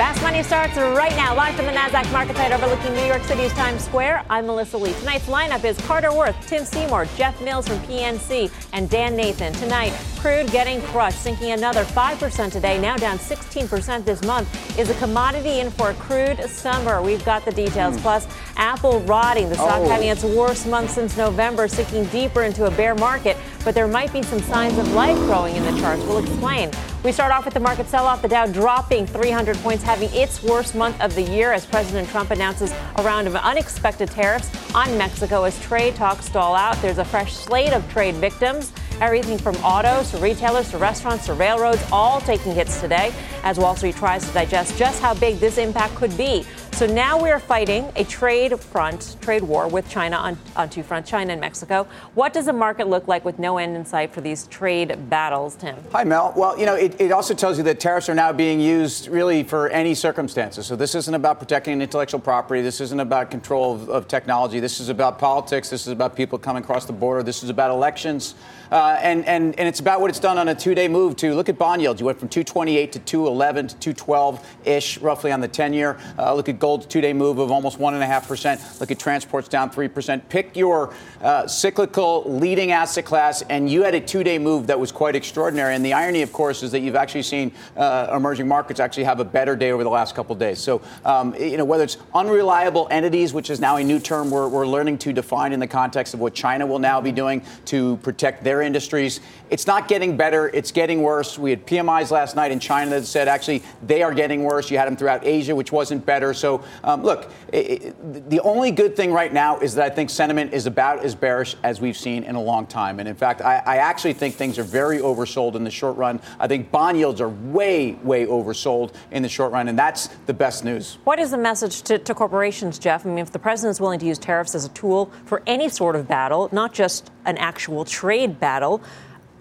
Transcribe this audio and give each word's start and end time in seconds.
Fast 0.00 0.22
Money 0.22 0.42
starts 0.42 0.78
right 0.78 1.14
now, 1.14 1.34
live 1.34 1.54
from 1.54 1.66
the 1.66 1.72
NASDAQ 1.72 2.10
market 2.10 2.34
site 2.34 2.52
overlooking 2.52 2.94
New 2.94 3.04
York 3.04 3.22
City's 3.24 3.52
Times 3.52 3.84
Square. 3.84 4.24
I'm 4.30 4.46
Melissa 4.46 4.78
Lee. 4.78 4.94
Tonight's 4.94 5.26
lineup 5.26 5.62
is 5.62 5.76
Carter 5.82 6.10
Worth, 6.10 6.34
Tim 6.46 6.64
Seymour, 6.64 7.04
Jeff 7.18 7.38
Mills 7.42 7.68
from 7.68 7.78
PNC, 7.80 8.50
and 8.72 8.88
Dan 8.88 9.14
Nathan. 9.14 9.52
Tonight, 9.52 9.92
crude 10.20 10.50
getting 10.50 10.82
crushed, 10.82 11.18
sinking 11.22 11.52
another 11.52 11.82
5% 11.82 12.52
today, 12.52 12.78
now 12.78 12.94
down 12.94 13.16
16% 13.16 14.04
this 14.04 14.22
month. 14.22 14.78
Is 14.78 14.90
a 14.90 14.94
commodity 14.94 15.60
in 15.60 15.70
for 15.70 15.90
a 15.90 15.94
crude 15.94 16.38
summer? 16.44 17.00
We've 17.00 17.24
got 17.24 17.46
the 17.46 17.52
details. 17.52 17.96
Mm. 17.96 18.02
Plus, 18.02 18.28
Apple 18.56 19.00
rotting, 19.00 19.48
the 19.48 19.54
stock 19.54 19.80
oh. 19.80 19.88
having 19.88 20.08
its 20.08 20.22
worst 20.22 20.66
month 20.66 20.90
since 20.90 21.16
November, 21.16 21.68
sinking 21.68 22.04
deeper 22.06 22.42
into 22.42 22.66
a 22.66 22.70
bear 22.70 22.94
market. 22.94 23.38
But 23.64 23.74
there 23.74 23.88
might 23.88 24.12
be 24.12 24.22
some 24.22 24.40
signs 24.40 24.76
of 24.76 24.92
life 24.92 25.16
growing 25.20 25.56
in 25.56 25.64
the 25.64 25.80
charts. 25.80 26.02
We'll 26.02 26.18
explain. 26.18 26.70
We 27.02 27.12
start 27.12 27.32
off 27.32 27.46
with 27.46 27.54
the 27.54 27.60
market 27.60 27.88
sell 27.88 28.06
off, 28.06 28.20
the 28.20 28.28
Dow 28.28 28.44
dropping 28.44 29.06
300 29.06 29.56
points, 29.58 29.82
having 29.82 30.10
its 30.12 30.42
worst 30.42 30.74
month 30.74 31.00
of 31.00 31.14
the 31.14 31.22
year 31.22 31.50
as 31.50 31.64
President 31.64 32.10
Trump 32.10 32.30
announces 32.30 32.72
a 32.96 33.02
round 33.02 33.26
of 33.26 33.36
unexpected 33.36 34.10
tariffs 34.10 34.50
on 34.74 34.98
Mexico 34.98 35.44
as 35.44 35.58
trade 35.60 35.94
talks 35.94 36.26
stall 36.26 36.54
out. 36.54 36.76
There's 36.82 36.98
a 36.98 37.04
fresh 37.06 37.34
slate 37.34 37.72
of 37.72 37.90
trade 37.90 38.16
victims. 38.16 38.72
Everything 39.00 39.38
from 39.38 39.56
autos 39.64 40.10
to 40.10 40.18
retailers 40.18 40.70
to 40.70 40.76
restaurants 40.76 41.24
to 41.24 41.32
railroads, 41.32 41.82
all 41.90 42.20
taking 42.20 42.54
hits 42.54 42.82
today 42.82 43.14
as 43.44 43.58
Wall 43.58 43.74
Street 43.74 43.96
tries 43.96 44.26
to 44.28 44.34
digest 44.34 44.76
just 44.76 45.00
how 45.00 45.14
big 45.14 45.36
this 45.36 45.56
impact 45.56 45.94
could 45.94 46.14
be. 46.18 46.44
So 46.72 46.86
now 46.86 47.22
we 47.22 47.30
are 47.30 47.38
fighting 47.38 47.90
a 47.96 48.04
trade 48.04 48.58
front, 48.58 49.16
trade 49.20 49.42
war 49.42 49.68
with 49.68 49.88
China 49.88 50.16
on, 50.16 50.38
on 50.54 50.68
two 50.68 50.82
fronts, 50.82 51.10
China 51.10 51.32
and 51.32 51.40
Mexico. 51.40 51.86
What 52.14 52.34
does 52.34 52.46
the 52.46 52.52
market 52.52 52.88
look 52.88 53.08
like 53.08 53.24
with 53.24 53.38
no 53.38 53.56
end 53.56 53.74
in 53.74 53.86
sight 53.86 54.12
for 54.12 54.20
these 54.20 54.46
trade 54.48 55.08
battles, 55.08 55.56
Tim? 55.56 55.76
Hi, 55.92 56.04
Mel. 56.04 56.34
Well, 56.36 56.58
you 56.58 56.66
know, 56.66 56.74
it, 56.74 56.98
it 57.00 57.12
also 57.12 57.32
tells 57.32 57.56
you 57.56 57.64
that 57.64 57.80
tariffs 57.80 58.08
are 58.10 58.14
now 58.14 58.32
being 58.32 58.60
used 58.60 59.08
really 59.08 59.42
for 59.42 59.68
any 59.70 59.94
circumstances. 59.94 60.66
So 60.66 60.76
this 60.76 60.94
isn't 60.94 61.14
about 61.14 61.38
protecting 61.38 61.80
intellectual 61.80 62.20
property. 62.20 62.60
This 62.60 62.80
isn't 62.82 63.00
about 63.00 63.30
control 63.30 63.74
of, 63.74 63.88
of 63.88 64.08
technology. 64.08 64.60
This 64.60 64.80
is 64.80 64.90
about 64.90 65.18
politics. 65.18 65.70
This 65.70 65.86
is 65.86 65.92
about 65.92 66.16
people 66.16 66.38
coming 66.38 66.62
across 66.62 66.84
the 66.84 66.92
border. 66.92 67.22
This 67.22 67.42
is 67.42 67.50
about 67.50 67.70
elections. 67.70 68.34
Uh, 68.70 68.98
and, 69.02 69.24
and, 69.26 69.58
and 69.58 69.66
it's 69.66 69.80
about 69.80 70.00
what 70.00 70.10
it's 70.10 70.20
done 70.20 70.38
on 70.38 70.48
a 70.48 70.54
two 70.54 70.74
day 70.74 70.86
move, 70.86 71.16
to 71.16 71.34
Look 71.34 71.48
at 71.48 71.58
bond 71.58 71.80
yields. 71.80 72.00
You 72.00 72.06
went 72.06 72.18
from 72.18 72.28
228 72.28 72.92
to 72.92 72.98
211 72.98 73.68
to 73.68 73.76
212 73.76 74.56
ish, 74.66 74.98
roughly 74.98 75.32
on 75.32 75.40
the 75.40 75.48
10 75.48 75.72
year. 75.72 75.98
Uh, 76.18 76.34
look 76.34 76.48
at 76.48 76.58
gold's 76.58 76.86
two 76.86 77.00
day 77.00 77.12
move 77.12 77.38
of 77.38 77.50
almost 77.50 77.78
1.5%. 77.78 78.80
Look 78.80 78.90
at 78.90 78.98
transports 78.98 79.48
down 79.48 79.70
3%. 79.70 80.28
Pick 80.28 80.54
your 80.56 80.92
uh, 81.22 81.46
cyclical 81.46 82.24
leading 82.26 82.72
asset 82.72 83.04
class, 83.04 83.42
and 83.42 83.70
you 83.70 83.82
had 83.82 83.94
a 83.94 84.00
two 84.00 84.22
day 84.22 84.38
move 84.38 84.66
that 84.66 84.78
was 84.78 84.92
quite 84.92 85.16
extraordinary. 85.16 85.74
And 85.74 85.84
the 85.84 85.94
irony, 85.94 86.22
of 86.22 86.32
course, 86.32 86.62
is 86.62 86.70
that 86.72 86.80
you've 86.80 86.96
actually 86.96 87.22
seen 87.22 87.52
uh, 87.76 88.12
emerging 88.14 88.46
markets 88.46 88.80
actually 88.80 89.04
have 89.04 89.18
a 89.18 89.24
better 89.24 89.56
day 89.56 89.72
over 89.72 89.82
the 89.82 89.90
last 89.90 90.14
couple 90.14 90.34
days. 90.36 90.58
So, 90.58 90.82
um, 91.04 91.34
you 91.36 91.56
know, 91.56 91.64
whether 91.64 91.84
it's 91.84 91.96
unreliable 92.14 92.86
entities, 92.90 93.32
which 93.32 93.50
is 93.50 93.60
now 93.60 93.76
a 93.76 93.84
new 93.84 93.98
term 93.98 94.30
we're, 94.30 94.48
we're 94.48 94.66
learning 94.66 94.98
to 94.98 95.12
define 95.12 95.52
in 95.52 95.60
the 95.60 95.66
context 95.66 96.14
of 96.14 96.20
what 96.20 96.34
China 96.34 96.66
will 96.66 96.78
now 96.78 97.00
be 97.00 97.12
doing 97.12 97.42
to 97.66 97.96
protect 97.98 98.44
their 98.44 98.59
industries. 98.62 99.20
It's 99.50 99.66
not 99.66 99.88
getting 99.88 100.16
better, 100.16 100.48
it's 100.48 100.72
getting 100.72 101.02
worse. 101.02 101.38
We 101.38 101.50
had 101.50 101.66
PMIs 101.66 102.10
last 102.10 102.36
night 102.36 102.50
in 102.50 102.60
China 102.60 102.90
that 102.92 103.06
said 103.06 103.28
actually 103.28 103.62
they 103.86 104.02
are 104.02 104.14
getting 104.14 104.44
worse. 104.44 104.70
You 104.70 104.78
had 104.78 104.86
them 104.86 104.96
throughout 104.96 105.26
Asia, 105.26 105.54
which 105.54 105.72
wasn't 105.72 106.04
better. 106.06 106.34
So, 106.34 106.62
um, 106.84 107.02
look, 107.02 107.30
it, 107.52 107.82
it, 107.82 108.30
the 108.30 108.40
only 108.40 108.70
good 108.70 108.96
thing 108.96 109.12
right 109.12 109.32
now 109.32 109.58
is 109.58 109.74
that 109.74 109.84
I 109.84 109.94
think 109.94 110.10
sentiment 110.10 110.52
is 110.52 110.66
about 110.66 111.04
as 111.04 111.14
bearish 111.14 111.56
as 111.62 111.80
we've 111.80 111.96
seen 111.96 112.24
in 112.24 112.34
a 112.34 112.42
long 112.42 112.66
time. 112.66 113.00
And 113.00 113.08
in 113.08 113.14
fact, 113.14 113.40
I, 113.40 113.62
I 113.66 113.76
actually 113.78 114.12
think 114.12 114.34
things 114.34 114.58
are 114.58 114.64
very 114.64 114.98
oversold 114.98 115.54
in 115.54 115.64
the 115.64 115.70
short 115.70 115.96
run. 115.96 116.20
I 116.38 116.46
think 116.46 116.70
bond 116.70 116.98
yields 116.98 117.20
are 117.20 117.28
way, 117.28 117.92
way 118.02 118.26
oversold 118.26 118.94
in 119.10 119.22
the 119.22 119.28
short 119.28 119.52
run, 119.52 119.68
and 119.68 119.78
that's 119.78 120.08
the 120.26 120.34
best 120.34 120.64
news. 120.64 120.98
What 121.04 121.18
is 121.18 121.30
the 121.30 121.38
message 121.38 121.82
to, 121.82 121.98
to 121.98 122.14
corporations, 122.14 122.78
Jeff? 122.78 123.04
I 123.04 123.08
mean, 123.08 123.18
if 123.18 123.32
the 123.32 123.38
president 123.38 123.72
is 123.72 123.80
willing 123.80 123.98
to 124.00 124.06
use 124.06 124.18
tariffs 124.18 124.54
as 124.54 124.64
a 124.64 124.68
tool 124.70 125.10
for 125.24 125.42
any 125.46 125.68
sort 125.68 125.96
of 125.96 126.06
battle, 126.08 126.48
not 126.52 126.72
just 126.72 127.10
an 127.24 127.36
actual 127.38 127.84
trade 127.84 128.40
battle, 128.40 128.49
battle, 128.50 128.82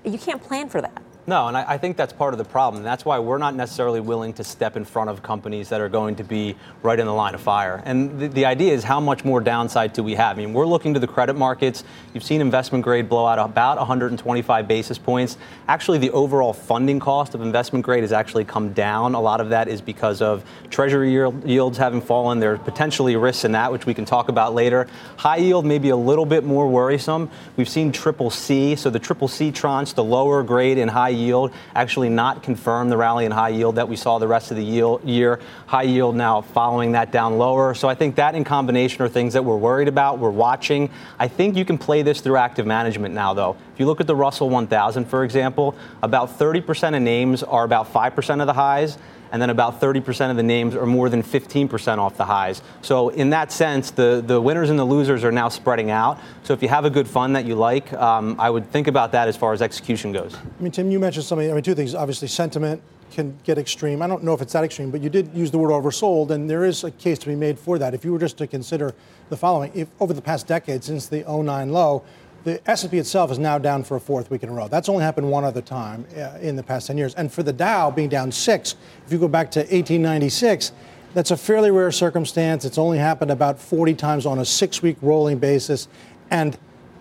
you 0.05 0.19
can't 0.19 0.41
plan 0.43 0.69
for 0.69 0.81
that. 0.81 1.01
No, 1.29 1.47
and 1.47 1.55
I, 1.55 1.73
I, 1.73 1.77
think 1.77 1.95
that's 1.95 2.11
part 2.11 2.33
of 2.33 2.39
the 2.39 2.43
problem. 2.43 2.81
That's 2.81 3.05
why 3.05 3.19
we're 3.19 3.37
not 3.37 3.53
necessarily 3.53 3.99
willing 3.99 4.33
to 4.33 4.43
step 4.43 4.75
in 4.75 4.83
front 4.83 5.11
of 5.11 5.21
companies 5.21 5.69
that 5.69 5.79
are 5.79 5.87
going 5.87 6.15
to 6.15 6.23
be 6.23 6.55
right 6.81 6.99
in 6.99 7.05
the 7.05 7.13
line 7.13 7.35
of 7.35 7.41
fire. 7.41 7.83
And 7.85 8.19
the, 8.19 8.29
the 8.29 8.45
idea 8.45 8.73
is 8.73 8.83
how 8.83 8.99
much 8.99 9.23
more 9.23 9.39
downside 9.39 9.93
do 9.93 10.01
we 10.01 10.15
have? 10.15 10.39
I 10.39 10.41
mean, 10.41 10.53
we're 10.53 10.65
looking 10.65 10.95
to 10.95 10.99
the 10.99 11.05
credit 11.05 11.35
markets. 11.35 11.83
You've 12.15 12.23
seen 12.23 12.41
investment 12.41 12.83
grade 12.83 13.07
blow 13.07 13.27
out 13.27 13.37
about 13.37 13.77
125 13.77 14.67
basis 14.67 14.97
points. 14.97 15.37
Actually, 15.67 15.99
the 15.99 16.09
overall 16.09 16.51
funding 16.51 16.99
cost 16.99 17.35
of 17.35 17.43
investment 17.43 17.85
grade 17.85 18.01
has 18.01 18.11
actually 18.11 18.45
come 18.45 18.73
down. 18.73 19.13
A 19.13 19.21
lot 19.21 19.39
of 19.39 19.49
that 19.49 19.67
is 19.67 19.81
because 19.81 20.23
of 20.23 20.43
treasury 20.71 21.11
yields 21.11 21.77
having 21.77 22.01
fallen. 22.01 22.39
There 22.39 22.53
are 22.53 22.57
potentially 22.57 23.15
risks 23.15 23.43
in 23.43 23.51
that, 23.51 23.71
which 23.71 23.85
we 23.85 23.93
can 23.93 24.05
talk 24.05 24.29
about 24.29 24.55
later. 24.55 24.87
High 25.17 25.37
yield 25.37 25.63
may 25.63 25.77
be 25.77 25.89
a 25.89 25.95
little 25.95 26.25
bit 26.25 26.43
more 26.43 26.67
worrisome. 26.67 27.29
We've 27.55 27.69
seen 27.69 27.91
triple 27.91 28.31
C, 28.31 28.75
so 28.75 28.89
the 28.89 28.97
triple 28.97 29.27
C 29.27 29.51
tranche, 29.51 29.93
the 29.93 30.03
lower 30.03 30.41
grade 30.41 30.79
in 30.79 30.87
high 30.87 31.18
yield 31.19 31.53
actually 31.75 32.09
not 32.09 32.41
confirm 32.41 32.89
the 32.89 32.97
rally 32.97 33.25
in 33.25 33.31
high 33.31 33.49
yield 33.49 33.75
that 33.75 33.87
we 33.87 33.95
saw 33.95 34.17
the 34.17 34.27
rest 34.27 34.51
of 34.51 34.57
the 34.57 34.63
year. 34.63 35.39
High 35.67 35.83
yield 35.83 36.15
now 36.15 36.41
following 36.41 36.93
that 36.93 37.11
down 37.11 37.37
lower. 37.37 37.73
So 37.73 37.87
I 37.87 37.95
think 37.95 38.15
that 38.15 38.35
in 38.35 38.43
combination 38.43 39.03
are 39.03 39.09
things 39.09 39.33
that 39.33 39.45
we're 39.45 39.57
worried 39.57 39.87
about, 39.87 40.19
we're 40.19 40.29
watching. 40.29 40.89
I 41.19 41.27
think 41.27 41.55
you 41.55 41.65
can 41.65 41.77
play 41.77 42.01
this 42.01 42.21
through 42.21 42.37
active 42.37 42.65
management 42.65 43.13
now, 43.13 43.33
though. 43.33 43.55
If 43.73 43.79
you 43.79 43.85
look 43.85 44.01
at 44.01 44.07
the 44.07 44.15
Russell 44.15 44.49
1000, 44.49 45.05
for 45.05 45.23
example, 45.23 45.75
about 46.01 46.39
30% 46.39 46.95
of 46.95 47.01
names 47.01 47.43
are 47.43 47.63
about 47.63 47.91
5% 47.93 48.41
of 48.41 48.47
the 48.47 48.53
highs 48.53 48.97
and 49.31 49.41
then 49.41 49.49
about 49.49 49.79
30% 49.79 50.31
of 50.31 50.37
the 50.37 50.43
names 50.43 50.75
are 50.75 50.85
more 50.85 51.09
than 51.09 51.23
15% 51.23 51.97
off 51.97 52.17
the 52.17 52.25
highs. 52.25 52.61
So 52.81 53.09
in 53.09 53.29
that 53.31 53.51
sense, 53.51 53.91
the, 53.91 54.23
the 54.25 54.39
winners 54.39 54.69
and 54.69 54.79
the 54.79 54.85
losers 54.85 55.23
are 55.23 55.31
now 55.31 55.49
spreading 55.49 55.91
out. 55.91 56.19
So 56.43 56.53
if 56.53 56.61
you 56.61 56.69
have 56.69 56.85
a 56.85 56.89
good 56.89 57.07
fund 57.07 57.35
that 57.35 57.45
you 57.45 57.55
like, 57.55 57.91
um, 57.93 58.35
I 58.39 58.49
would 58.49 58.69
think 58.71 58.87
about 58.87 59.11
that 59.11 59.27
as 59.27 59.37
far 59.37 59.53
as 59.53 59.61
execution 59.61 60.11
goes. 60.11 60.35
I 60.35 60.61
mean, 60.61 60.71
Tim, 60.71 60.91
you 60.91 60.99
mentioned 60.99 61.25
something. 61.25 61.49
I 61.49 61.53
mean, 61.53 61.63
two 61.63 61.75
things. 61.75 61.95
Obviously, 61.95 62.27
sentiment 62.27 62.81
can 63.11 63.37
get 63.43 63.57
extreme. 63.57 64.01
I 64.01 64.07
don't 64.07 64.23
know 64.23 64.33
if 64.33 64.41
it's 64.41 64.53
that 64.53 64.63
extreme, 64.63 64.91
but 64.91 65.01
you 65.01 65.09
did 65.09 65.33
use 65.33 65.51
the 65.51 65.57
word 65.57 65.71
oversold, 65.71 66.29
and 66.29 66.49
there 66.49 66.63
is 66.63 66.83
a 66.83 66.91
case 66.91 67.17
to 67.19 67.27
be 67.27 67.35
made 67.35 67.57
for 67.57 67.79
that. 67.79 67.93
If 67.93 68.05
you 68.05 68.11
were 68.11 68.19
just 68.19 68.37
to 68.37 68.47
consider 68.47 68.93
the 69.29 69.37
following, 69.37 69.71
if 69.73 69.87
over 69.99 70.13
the 70.13 70.21
past 70.21 70.47
decade 70.47 70.83
since 70.83 71.07
the 71.07 71.23
09 71.27 71.71
low, 71.71 72.03
the 72.43 72.69
S&P 72.69 72.97
itself 72.97 73.31
is 73.31 73.39
now 73.39 73.57
down 73.57 73.83
for 73.83 73.97
a 73.97 73.99
fourth 73.99 74.31
week 74.31 74.43
in 74.43 74.49
a 74.49 74.53
row. 74.53 74.67
That's 74.67 74.89
only 74.89 75.03
happened 75.03 75.29
one 75.29 75.43
other 75.43 75.61
time 75.61 76.05
uh, 76.15 76.37
in 76.41 76.55
the 76.55 76.63
past 76.63 76.87
10 76.87 76.97
years. 76.97 77.13
And 77.15 77.31
for 77.31 77.43
the 77.43 77.53
Dow 77.53 77.91
being 77.91 78.09
down 78.09 78.31
six, 78.31 78.75
if 79.05 79.11
you 79.11 79.19
go 79.19 79.27
back 79.27 79.51
to 79.51 79.59
1896, 79.59 80.71
that's 81.13 81.31
a 81.31 81.37
fairly 81.37 81.71
rare 81.71 81.91
circumstance. 81.91 82.65
It's 82.65 82.77
only 82.77 82.97
happened 82.97 83.31
about 83.31 83.59
40 83.59 83.93
times 83.95 84.25
on 84.25 84.39
a 84.39 84.45
six-week 84.45 84.97
rolling 85.01 85.39
basis, 85.39 85.87
and 86.29 86.57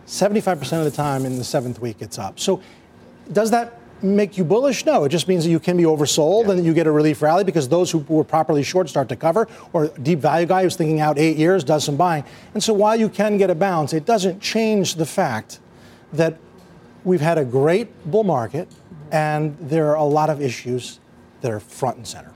75% 0.06 0.78
of 0.78 0.84
the 0.84 0.90
time 0.90 1.26
in 1.26 1.36
the 1.36 1.44
seventh 1.44 1.80
week 1.80 1.96
it's 2.00 2.18
up. 2.18 2.40
So 2.40 2.62
does 3.32 3.50
that 3.50 3.77
make 4.02 4.38
you 4.38 4.44
bullish? 4.44 4.84
No, 4.84 5.04
it 5.04 5.08
just 5.10 5.28
means 5.28 5.44
that 5.44 5.50
you 5.50 5.60
can 5.60 5.76
be 5.76 5.82
oversold 5.84 6.46
yeah. 6.46 6.52
and 6.52 6.64
you 6.64 6.74
get 6.74 6.86
a 6.86 6.92
relief 6.92 7.22
rally 7.22 7.44
because 7.44 7.68
those 7.68 7.90
who 7.90 7.98
were 8.08 8.24
properly 8.24 8.62
short 8.62 8.88
start 8.88 9.08
to 9.08 9.16
cover, 9.16 9.48
or 9.72 9.88
deep 9.88 10.18
value 10.20 10.46
guy 10.46 10.62
who's 10.62 10.76
thinking 10.76 11.00
out 11.00 11.18
eight 11.18 11.36
years 11.36 11.64
does 11.64 11.84
some 11.84 11.96
buying. 11.96 12.24
And 12.54 12.62
so 12.62 12.72
while 12.72 12.96
you 12.96 13.08
can 13.08 13.38
get 13.38 13.50
a 13.50 13.54
bounce, 13.54 13.92
it 13.92 14.04
doesn't 14.04 14.40
change 14.40 14.94
the 14.94 15.06
fact 15.06 15.60
that 16.12 16.38
we've 17.04 17.20
had 17.20 17.38
a 17.38 17.44
great 17.44 17.88
bull 18.10 18.24
market 18.24 18.68
and 19.10 19.56
there 19.58 19.90
are 19.90 19.96
a 19.96 20.04
lot 20.04 20.30
of 20.30 20.40
issues 20.40 21.00
that 21.40 21.50
are 21.50 21.60
front 21.60 21.96
and 21.96 22.06
center. 22.06 22.32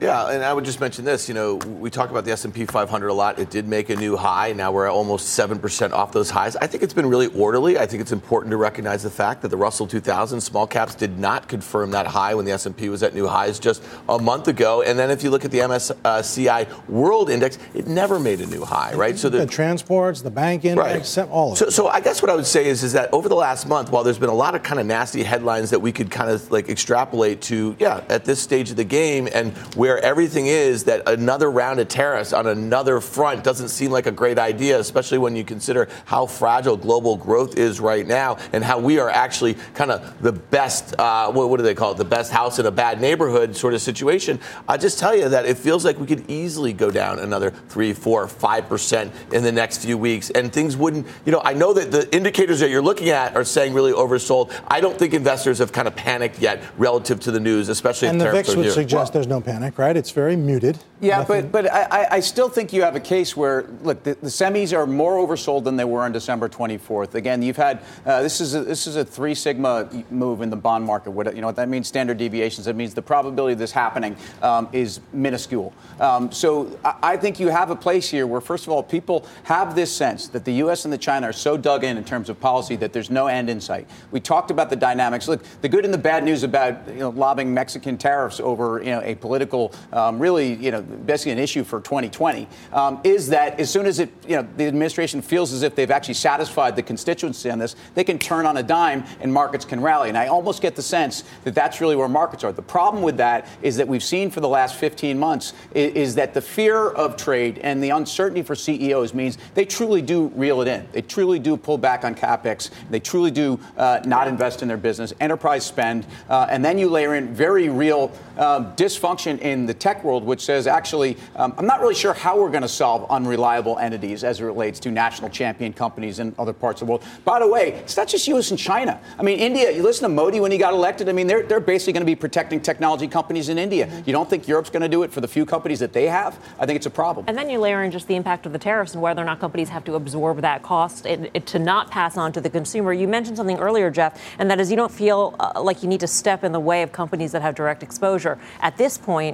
Yeah, 0.00 0.30
and 0.30 0.44
I 0.44 0.52
would 0.52 0.64
just 0.64 0.80
mention 0.80 1.04
this. 1.04 1.28
You 1.28 1.34
know, 1.34 1.54
we 1.56 1.90
talk 1.90 2.10
about 2.10 2.24
the 2.24 2.32
S&P 2.32 2.66
500 2.66 3.08
a 3.08 3.14
lot. 3.14 3.38
It 3.38 3.50
did 3.50 3.66
make 3.66 3.90
a 3.90 3.96
new 3.96 4.16
high. 4.16 4.52
Now 4.52 4.72
we're 4.72 4.86
at 4.86 4.92
almost 4.92 5.30
seven 5.30 5.58
percent 5.58 5.92
off 5.92 6.12
those 6.12 6.30
highs. 6.30 6.56
I 6.56 6.66
think 6.66 6.82
it's 6.82 6.94
been 6.94 7.06
really 7.06 7.26
orderly. 7.28 7.78
I 7.78 7.86
think 7.86 8.00
it's 8.00 8.12
important 8.12 8.50
to 8.50 8.56
recognize 8.56 9.02
the 9.02 9.10
fact 9.10 9.42
that 9.42 9.48
the 9.48 9.56
Russell 9.56 9.86
2000 9.86 10.40
small 10.40 10.66
caps 10.66 10.94
did 10.94 11.18
not 11.18 11.48
confirm 11.48 11.90
that 11.92 12.06
high 12.06 12.34
when 12.34 12.44
the 12.44 12.52
S&P 12.52 12.88
was 12.88 13.02
at 13.02 13.14
new 13.14 13.26
highs 13.26 13.58
just 13.58 13.82
a 14.08 14.18
month 14.18 14.48
ago. 14.48 14.82
And 14.82 14.98
then 14.98 15.10
if 15.10 15.22
you 15.22 15.30
look 15.30 15.44
at 15.44 15.50
the 15.50 15.58
MSCI 15.58 16.88
World 16.88 17.30
Index, 17.30 17.58
it 17.74 17.86
never 17.86 18.18
made 18.18 18.40
a 18.40 18.46
new 18.46 18.64
high, 18.64 18.94
right? 18.94 19.18
So 19.18 19.28
the, 19.28 19.38
the 19.38 19.46
transports, 19.46 20.22
the 20.22 20.30
bank 20.30 20.64
index, 20.64 21.16
right. 21.16 21.28
all 21.28 21.52
of 21.52 21.58
so, 21.58 21.66
it. 21.66 21.70
So 21.72 21.88
I 21.88 22.00
guess 22.00 22.22
what 22.22 22.30
I 22.30 22.36
would 22.36 22.46
say 22.46 22.66
is, 22.66 22.82
is 22.82 22.92
that 22.92 23.12
over 23.12 23.28
the 23.28 23.34
last 23.34 23.66
month, 23.66 23.90
while 23.90 24.04
there's 24.04 24.18
been 24.18 24.28
a 24.28 24.34
lot 24.34 24.54
of 24.54 24.62
kind 24.62 24.80
of 24.80 24.86
nasty 24.86 25.22
headlines 25.22 25.70
that 25.70 25.80
we 25.80 25.92
could 25.92 26.10
kind 26.10 26.30
of 26.30 26.50
like 26.50 26.68
extrapolate 26.68 27.40
to, 27.42 27.76
yeah, 27.78 28.04
at 28.08 28.24
this 28.24 28.40
stage 28.40 28.70
of 28.70 28.76
the 28.76 28.84
game 28.84 29.28
and 29.32 29.54
where 29.80 29.98
everything 30.04 30.46
is 30.46 30.60
is 30.70 30.84
that 30.84 31.08
another 31.08 31.50
round 31.50 31.80
of 31.80 31.88
tariffs 31.88 32.32
on 32.32 32.46
another 32.46 33.00
front 33.00 33.44
doesn't 33.44 33.68
seem 33.68 33.90
like 33.90 34.06
a 34.06 34.10
great 34.10 34.38
idea, 34.38 34.78
especially 34.78 35.18
when 35.18 35.34
you 35.36 35.44
consider 35.44 35.88
how 36.04 36.26
fragile 36.26 36.76
global 36.76 37.16
growth 37.16 37.56
is 37.56 37.80
right 37.80 38.06
now 38.06 38.36
and 38.52 38.62
how 38.62 38.78
we 38.78 38.98
are 38.98 39.10
actually 39.10 39.54
kind 39.74 39.90
of 39.90 40.22
the 40.22 40.32
best, 40.32 40.94
uh, 40.98 41.30
what, 41.30 41.50
what, 41.50 41.58
do 41.58 41.62
they 41.62 41.74
call 41.74 41.92
it, 41.92 41.98
the 41.98 42.04
best 42.04 42.32
house 42.32 42.58
in 42.58 42.66
a 42.66 42.70
bad 42.70 43.00
neighborhood 43.00 43.56
sort 43.56 43.74
of 43.74 43.80
situation. 43.82 44.38
I 44.68 44.76
just 44.76 44.98
tell 44.98 45.14
you 45.14 45.28
that 45.28 45.44
it 45.44 45.58
feels 45.58 45.84
like 45.84 45.98
we 45.98 46.06
could 46.06 46.28
easily 46.30 46.72
go 46.72 46.90
down 46.90 47.18
another 47.18 47.50
three, 47.68 47.92
four, 47.92 48.26
five 48.28 48.68
percent 48.68 49.12
in 49.32 49.42
the 49.42 49.52
next 49.52 49.84
few 49.84 49.98
weeks, 49.98 50.30
and 50.30 50.52
things 50.52 50.76
wouldn't. 50.76 51.06
You 51.24 51.32
know, 51.32 51.42
I 51.44 51.52
know 51.54 51.72
that 51.74 51.90
the 51.90 52.14
indicators 52.14 52.60
that 52.60 52.70
you're 52.70 52.82
looking 52.82 53.10
at 53.10 53.36
are 53.36 53.44
saying 53.44 53.74
really 53.74 53.92
oversold. 53.92 54.52
I 54.68 54.80
don't 54.80 54.98
think 54.98 55.14
investors 55.14 55.58
have 55.58 55.72
kind 55.72 55.88
of 55.88 55.96
panicked 55.96 56.38
yet 56.38 56.62
relative 56.78 57.20
to 57.20 57.30
the 57.30 57.40
news, 57.40 57.68
especially 57.68 58.08
and 58.08 58.20
the 58.20 58.30
VIX 58.30 58.56
would 58.56 58.72
suggest 58.72 58.94
well, 58.94 59.12
there's 59.12 59.26
no 59.26 59.40
panic. 59.40 59.69
Right? 59.78 59.96
It's 59.96 60.10
very 60.10 60.36
muted. 60.36 60.78
Yeah, 61.00 61.18
Nothing- 61.18 61.48
but 61.48 61.62
but 61.62 61.72
I, 61.72 62.16
I 62.16 62.20
still 62.20 62.48
think 62.50 62.72
you 62.72 62.82
have 62.82 62.94
a 62.94 63.00
case 63.00 63.34
where 63.34 63.64
look 63.82 64.02
the, 64.02 64.14
the 64.14 64.28
semis 64.28 64.76
are 64.76 64.86
more 64.86 65.16
oversold 65.16 65.64
than 65.64 65.76
they 65.76 65.84
were 65.84 66.02
on 66.02 66.12
December 66.12 66.48
24th. 66.48 67.14
Again, 67.14 67.42
you've 67.42 67.56
had 67.56 67.82
uh, 68.04 68.20
this 68.22 68.40
is 68.40 68.54
a, 68.54 68.62
this 68.62 68.86
is 68.86 68.96
a 68.96 69.04
three 69.04 69.34
sigma 69.34 69.88
move 70.10 70.42
in 70.42 70.50
the 70.50 70.56
bond 70.56 70.84
market. 70.84 71.12
What 71.12 71.34
you 71.34 71.40
know 71.40 71.46
what 71.46 71.56
that 71.56 71.70
means? 71.70 71.88
Standard 71.88 72.18
deviations. 72.18 72.66
That 72.66 72.76
means 72.76 72.92
the 72.92 73.02
probability 73.02 73.54
of 73.54 73.58
this 73.58 73.72
happening 73.72 74.14
um, 74.42 74.68
is 74.72 75.00
minuscule. 75.14 75.72
Um, 75.98 76.30
so 76.30 76.78
I, 76.84 76.94
I 77.02 77.16
think 77.16 77.40
you 77.40 77.48
have 77.48 77.70
a 77.70 77.76
place 77.76 78.08
here 78.08 78.26
where 78.26 78.42
first 78.42 78.66
of 78.66 78.72
all 78.72 78.82
people 78.82 79.26
have 79.44 79.74
this 79.74 79.90
sense 79.90 80.28
that 80.28 80.44
the 80.44 80.52
U.S. 80.54 80.84
and 80.84 80.92
the 80.92 80.98
China 80.98 81.28
are 81.28 81.32
so 81.32 81.56
dug 81.56 81.82
in 81.82 81.96
in 81.96 82.04
terms 82.04 82.28
of 82.28 82.38
policy 82.38 82.76
that 82.76 82.92
there's 82.92 83.10
no 83.10 83.26
end 83.26 83.48
in 83.48 83.60
sight. 83.60 83.88
We 84.10 84.20
talked 84.20 84.50
about 84.50 84.68
the 84.68 84.76
dynamics. 84.76 85.28
Look, 85.28 85.42
the 85.62 85.68
good 85.68 85.86
and 85.86 85.94
the 85.94 85.98
bad 85.98 86.24
news 86.24 86.42
about 86.42 86.86
you 86.88 87.00
know 87.00 87.08
lobbing 87.10 87.54
Mexican 87.54 87.96
tariffs 87.96 88.38
over 88.38 88.80
you 88.80 88.90
know 88.90 89.00
a 89.02 89.14
political 89.14 89.49
um, 89.92 90.18
really 90.18 90.54
you 90.54 90.70
know 90.70 90.82
basically 90.82 91.32
an 91.32 91.38
issue 91.38 91.64
for 91.64 91.80
2020 91.80 92.46
um, 92.72 93.00
is 93.04 93.28
that 93.28 93.58
as 93.58 93.70
soon 93.70 93.86
as 93.86 93.98
it 93.98 94.10
you 94.26 94.36
know 94.36 94.46
the 94.56 94.66
administration 94.66 95.20
feels 95.22 95.52
as 95.52 95.62
if 95.62 95.74
they've 95.74 95.90
actually 95.90 96.14
satisfied 96.14 96.76
the 96.76 96.82
constituency 96.82 97.50
on 97.50 97.58
this, 97.58 97.76
they 97.94 98.04
can 98.04 98.18
turn 98.18 98.46
on 98.46 98.56
a 98.56 98.62
dime 98.62 99.04
and 99.20 99.32
markets 99.32 99.64
can 99.64 99.80
rally. 99.80 100.08
And 100.08 100.18
I 100.18 100.28
almost 100.28 100.62
get 100.62 100.76
the 100.76 100.82
sense 100.82 101.24
that 101.44 101.54
that's 101.54 101.80
really 101.80 101.96
where 101.96 102.08
markets 102.08 102.44
are. 102.44 102.52
The 102.52 102.62
problem 102.62 103.02
with 103.02 103.16
that 103.16 103.48
is 103.62 103.76
that 103.76 103.88
we've 103.88 104.02
seen 104.02 104.30
for 104.30 104.40
the 104.40 104.48
last 104.48 104.76
15 104.76 105.18
months 105.18 105.52
is, 105.74 105.92
is 105.94 106.14
that 106.16 106.34
the 106.34 106.40
fear 106.40 106.88
of 106.90 107.16
trade 107.16 107.58
and 107.58 107.82
the 107.82 107.90
uncertainty 107.90 108.42
for 108.42 108.54
CEOs 108.54 109.14
means 109.14 109.38
they 109.54 109.64
truly 109.64 110.02
do 110.02 110.28
reel 110.34 110.60
it 110.60 110.68
in. 110.68 110.86
They 110.92 111.02
truly 111.02 111.38
do 111.38 111.56
pull 111.56 111.78
back 111.78 112.04
on 112.04 112.14
capex. 112.14 112.70
They 112.90 113.00
truly 113.00 113.30
do 113.30 113.58
uh, 113.76 114.00
not 114.04 114.28
invest 114.28 114.62
in 114.62 114.68
their 114.68 114.76
business, 114.76 115.12
enterprise 115.20 115.64
spend, 115.64 116.06
uh, 116.28 116.46
and 116.50 116.64
then 116.64 116.78
you 116.78 116.88
layer 116.88 117.14
in 117.14 117.34
very 117.34 117.68
real 117.68 118.12
um, 118.38 118.74
dysfunction 118.76 119.39
in 119.40 119.66
the 119.66 119.74
tech 119.74 120.04
world, 120.04 120.24
which 120.24 120.40
says 120.44 120.66
actually, 120.66 121.16
um, 121.36 121.54
I'm 121.58 121.66
not 121.66 121.80
really 121.80 121.94
sure 121.94 122.12
how 122.12 122.40
we're 122.40 122.50
going 122.50 122.62
to 122.62 122.68
solve 122.68 123.10
unreliable 123.10 123.78
entities 123.78 124.24
as 124.24 124.40
it 124.40 124.44
relates 124.44 124.80
to 124.80 124.90
national 124.90 125.30
champion 125.30 125.72
companies 125.72 126.18
in 126.18 126.34
other 126.38 126.52
parts 126.52 126.80
of 126.80 126.86
the 126.86 126.92
world. 126.92 127.04
By 127.24 127.40
the 127.40 127.48
way, 127.48 127.72
it's 127.72 127.96
not 127.96 128.08
just 128.08 128.26
U.S. 128.28 128.50
and 128.50 128.58
China. 128.58 129.00
I 129.18 129.22
mean, 129.22 129.38
India. 129.38 129.70
You 129.70 129.82
listen 129.82 130.02
to 130.02 130.08
Modi 130.08 130.40
when 130.40 130.52
he 130.52 130.58
got 130.58 130.72
elected. 130.72 131.08
I 131.08 131.12
mean, 131.12 131.26
they're 131.26 131.42
they're 131.42 131.60
basically 131.60 131.92
going 131.94 132.02
to 132.02 132.06
be 132.06 132.16
protecting 132.16 132.60
technology 132.60 133.08
companies 133.08 133.48
in 133.48 133.58
India. 133.58 134.02
You 134.06 134.12
don't 134.12 134.28
think 134.28 134.46
Europe's 134.46 134.70
going 134.70 134.82
to 134.82 134.88
do 134.88 135.02
it 135.02 135.12
for 135.12 135.20
the 135.20 135.28
few 135.28 135.46
companies 135.46 135.78
that 135.80 135.92
they 135.92 136.06
have? 136.06 136.38
I 136.58 136.66
think 136.66 136.76
it's 136.76 136.86
a 136.86 136.90
problem. 136.90 137.26
And 137.28 137.36
then 137.36 137.50
you 137.50 137.58
layer 137.58 137.82
in 137.82 137.90
just 137.90 138.08
the 138.08 138.16
impact 138.16 138.46
of 138.46 138.52
the 138.52 138.58
tariffs 138.58 138.94
and 138.94 139.02
whether 139.02 139.22
or 139.22 139.24
not 139.24 139.40
companies 139.40 139.68
have 139.68 139.84
to 139.84 139.94
absorb 139.94 140.40
that 140.42 140.62
cost 140.62 141.04
to 141.04 141.58
not 141.58 141.90
pass 141.90 142.16
on 142.16 142.32
to 142.32 142.40
the 142.40 142.50
consumer. 142.50 142.92
You 142.92 143.08
mentioned 143.08 143.36
something 143.36 143.58
earlier, 143.58 143.90
Jeff, 143.90 144.20
and 144.38 144.50
that 144.50 144.60
is 144.60 144.70
you 144.70 144.76
don't 144.76 144.92
feel 144.92 145.34
uh, 145.40 145.60
like 145.60 145.82
you 145.82 145.88
need 145.88 146.00
to 146.00 146.06
step 146.06 146.44
in 146.44 146.52
the 146.52 146.60
way 146.60 146.82
of 146.82 146.92
companies 146.92 147.32
that 147.32 147.42
have 147.42 147.54
direct 147.54 147.82
exposure. 147.82 148.38
At 148.60 148.76
this 148.76 148.98
point, 148.98 149.29